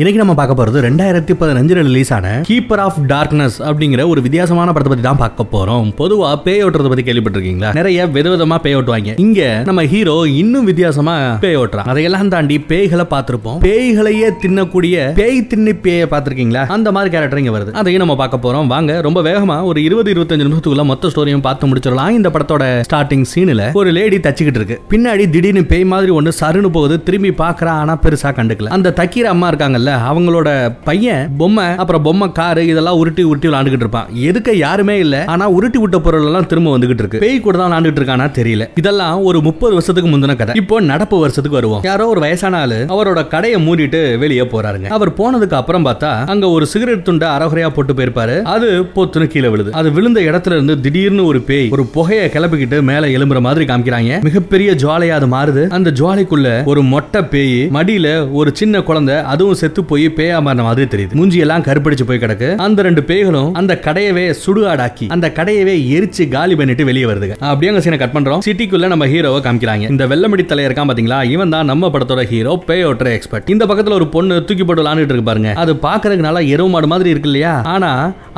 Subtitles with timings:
[0.00, 4.90] இன்னைக்கு நம்ம பார்க்க போறது ரெண்டாயிரத்தி பதினஞ்சுல ரிலீஸ் ஆன கீப்பர் ஆஃப் டார்க்னஸ் அப்படிங்கிற ஒரு வித்தியாசமான படத்தை
[4.92, 5.88] பத்தி தான் பார்க்க போறோம்.
[5.98, 7.70] பொதுவா பேய் ஓட்டுறத பத்தி கேள்விப்பட்டிருக்கீங்களா?
[7.78, 11.88] நிறைய விதவிதமா பேய் ஓட்டுவாங்க இங்க நம்ம ஹீரோ இன்னும் வித்தியாசமா பேய் ஓட்டுறான்.
[11.94, 13.58] அதையெல்லாம் தாண்டி பேய்களை பார்த்திருப்போம்.
[13.66, 16.62] பேய்களையே தின்னக்கூடிய பேய் தின்னி பேய பார்த்திருக்கீங்களா?
[16.76, 17.74] அந்த மாதிரி கேரக்டர் இங்க வருது.
[17.82, 18.70] அதையும் நம்ம பார்க்க போறோம்.
[18.74, 22.14] வாங்க ரொம்ப வேகமா ஒரு இருபது இருபத்தஞ்சு நிமிஷத்துக்குள்ள மொத்த ஸ்டோரியும் பார்த்து முடிச்சிடலாம்.
[22.20, 24.78] இந்த படத்தோட ஸ்டார்டிங் சீனில் ஒரு லேடி தச்சுக்கிட்டு இருக்கு.
[24.94, 27.02] பின்னாடி திடீர்னு பேய் மாதிரி ஒன்று சருன்னு போகுது.
[27.10, 28.74] திரும்பி பாக்குறா ஆனா பெருசா கண்டுக்கல.
[28.78, 30.48] அந்த தக்கீர அம்மா இருக்காங்கல்ல அவங்களோட
[30.84, 34.08] பையன் பொம்மை அப்புறம் பொம்மை காரு இதெல்லாம் உருட்டி உருட்டி விளாண்டுகிட்டு இருப்பான்.
[34.28, 37.18] எதுக்க யாருமே இல்ல ஆனா உருட்டி விட்ட பொருள் எல்லாம் திரும்ப வந்துகிட்டு இருக்கு.
[37.18, 38.66] பேய் கூட தான் விளாண்டுட்டு இருக்கானா தெரியல.
[38.74, 40.54] இதெல்லாம் ஒரு முப்பது வருஷத்துக்கு முந்தின கதை.
[40.54, 41.82] இப்போ நடப்பு வருஷத்துக்கு வருவோம்.
[41.82, 44.88] யாரோ ஒரு வயசான ஆளு அவரோட கடையை மூடிட்டு வெளியே போறாருங்க.
[44.98, 48.42] அவர் போனதுக்கு அப்புறம் பார்த்தா அங்க ஒரு சிகரெட் துண்டை அறகுறையா போட்டு போயிருப்பாரு.
[48.42, 49.72] அது பொத்துன்னு கீழே விழுது.
[49.72, 54.20] அது விழுந்த இடத்துல இருந்து திடீர்னு ஒரு பேய் ஒரு புகையை கிளப்பிக்கிட்டு மேல எலும்புற மாதிரி காமிக்கிறாங்க.
[54.22, 55.64] மிகப்பெரிய ஜுவாலையா அது மாறுது.
[55.68, 60.88] அந்த ஜுவாலைக்குள்ள ஒரு மொட்டை பேய் மடியில ஒரு சின்ன குழந்தை அதுவும் செத்து போய் பேயா மாறின மாதிரி
[60.94, 61.14] தெரியுது.
[61.18, 62.48] மூஞ்சி எல்லாம் கருப்படிச்சு போய் கிடக்கு.
[62.66, 67.36] அந்த ரெண்டு பேய்களும் அந்த கடையவே சுடுகாடாக்கி அந்த கடையவே எரிச்சு காலி பண்ணிட்டு வெளியே வருதுங்க.
[67.50, 68.42] அப்படியே அங்க சீனை கட் பண்றோம்.
[68.46, 69.88] சிட்டிக்குள்ள நம்ம ஹீரோவை காமிக்கிறாங்க.
[69.94, 71.18] இந்த வெள்ளமடி தலை இருக்கான் பாத்தீங்களா?
[71.34, 75.14] இவன் தான் நம்ம படத்தோட ஹீரோ பேய் ஓட்டுற எக்ஸ்பர்ட் இந்த பக்கத்துல ஒரு பொண்ணு தூக்கி போட்டு விளாண்டுட்டு
[75.14, 75.52] இருக்கு பாருங்க.
[75.62, 77.54] அது பாக்குறதுக்கு நல்லா எருவு மாடு மாதிரி இருக்கு இல்லையா?
[77.74, 77.90] ஆனா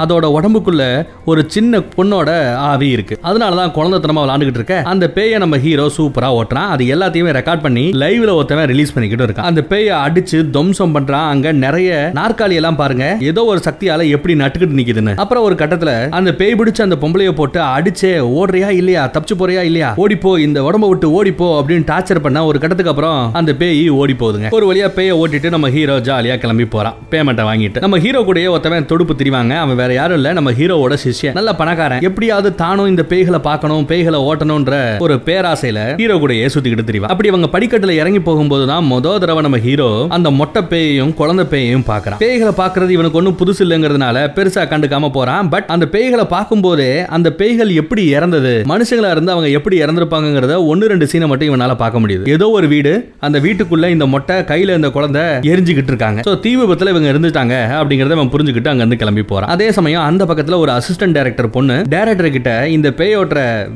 [0.05, 0.83] அதோட உடம்புக்குள்ள
[1.25, 3.19] ஒரு சின்ன பொண்ணோட ஆவி இருக்கு.
[3.29, 4.77] அதனாலதான் குழந்தைத்தனமா விளாண்டுகிட்டு இருக்க.
[4.93, 6.71] அந்த பேயை நம்ம ஹீரோ சூப்பரா ஓட்டுறான்.
[6.75, 9.49] அது எல்லாத்தையுமே ரெக்கார்ட் பண்ணி லைவ்ல ஒருத்தவன் ரிலீஸ் பண்ணிக்கிட்டு இருக்கான்.
[9.51, 11.22] அந்த பேயை அடிச்சு துவம்சம் பண்றான்.
[11.29, 13.17] அங்க நிறைய நாற்காலி எல்லாம் பாருங்க.
[13.21, 15.15] ஏதோ ஒரு சக்தியால எப்படி நட்டுக்கிட்டு நிக்குதுன்னு.
[15.17, 19.11] அப்புறம் ஒரு கட்டத்துல அந்த பேய் பிடிச்ச அந்த பொம்பளைய போட்டு அடிச்சே ஓடுறியா இல்லையா?
[19.13, 19.95] தப்பிச்சு போறியா இல்லையா?
[19.97, 24.51] ஓடிப்போ இந்த உடம்ப விட்டு ஓடிப்போ அப்படின்னு டார்ச்சர் பண்ண ஒரு கட்டத்துக்கு அப்புறம் அந்த பேய் ஓடி போகுதுங்க.
[24.51, 26.95] ஒரு வழியா பேய ஓட்டிட்டு நம்ம ஹீரோ ஜாலியா கிளம்பி போறான்.
[27.11, 27.81] பேமெண்ட்டை வாங்கிட்டு.
[27.81, 29.59] நம்ம ஹீரோ கூட ஒருத்தவன் தொடுப்பு திரிவாங்க.
[29.59, 30.33] அவன் வேற யாரும் இல்ல.
[30.33, 31.33] நம்ம ஹீரோவோட சிஷ்யன்.
[31.33, 32.01] நல்ல பணக்காரன்.
[32.01, 37.07] எப்படியாவது தானும் இந்த பேய்களை பார்க்கணும் பேய்களை ஓட்டணும்ன்ற ஒரு பேராசையில ஹீரோ கூட சுத்திக்கிட்டு திரிவான்.
[37.07, 41.85] அப்படி அவங்க படிக்கட்டுல இறங்கி போகும்போது தான் மொத தடவை நம்ம ஹீரோ அந்த மொட்டை பேயையும் குழந்தை பேயையும்
[41.91, 42.21] பார்க்கறான்.
[42.23, 45.49] பேய்களை பார்க்கறது இவனுக்கு ஒன்றும் புதுசு இல்லைங்கிறதுனால பெருசா கண்டுக்காம போறான்.
[45.55, 51.09] பட் அந்த பேய்களை பார்க்கும்போது அந்த பேய்கள் எப்படி இறந்தது மனுஷங்களா இருந்து அவங்க எப்படி இறந்திருப்பாங்கிறத ஒன்னு ரெண்டு
[51.13, 52.27] சீனை மட்டும் இவனால பார்க்க முடியுது.
[52.37, 52.95] ஏதோ ஒரு வீடு
[53.29, 56.21] அந்த வீட்டுக்குள்ள இந்த மொட்டை கையில இந்த குழந்தை எரிஞ்சுக்கிட்டு இருக்காங்க.
[56.29, 59.51] ஸோ தீ விபத்துல இவங்க இருந்துட்டாங்க அப்படிங்கறத அவன் புரிஞ்சுக்கிட்டு அங்க இருந்து கிளம்பி போறான்.
[59.57, 63.19] அதே சமயம் அந்த பக்கத்துல ஒரு அசிஸ்டன்ட் டைரக்டர் பொண்ணு டைரக்டர் கிட்ட இந்த பேய்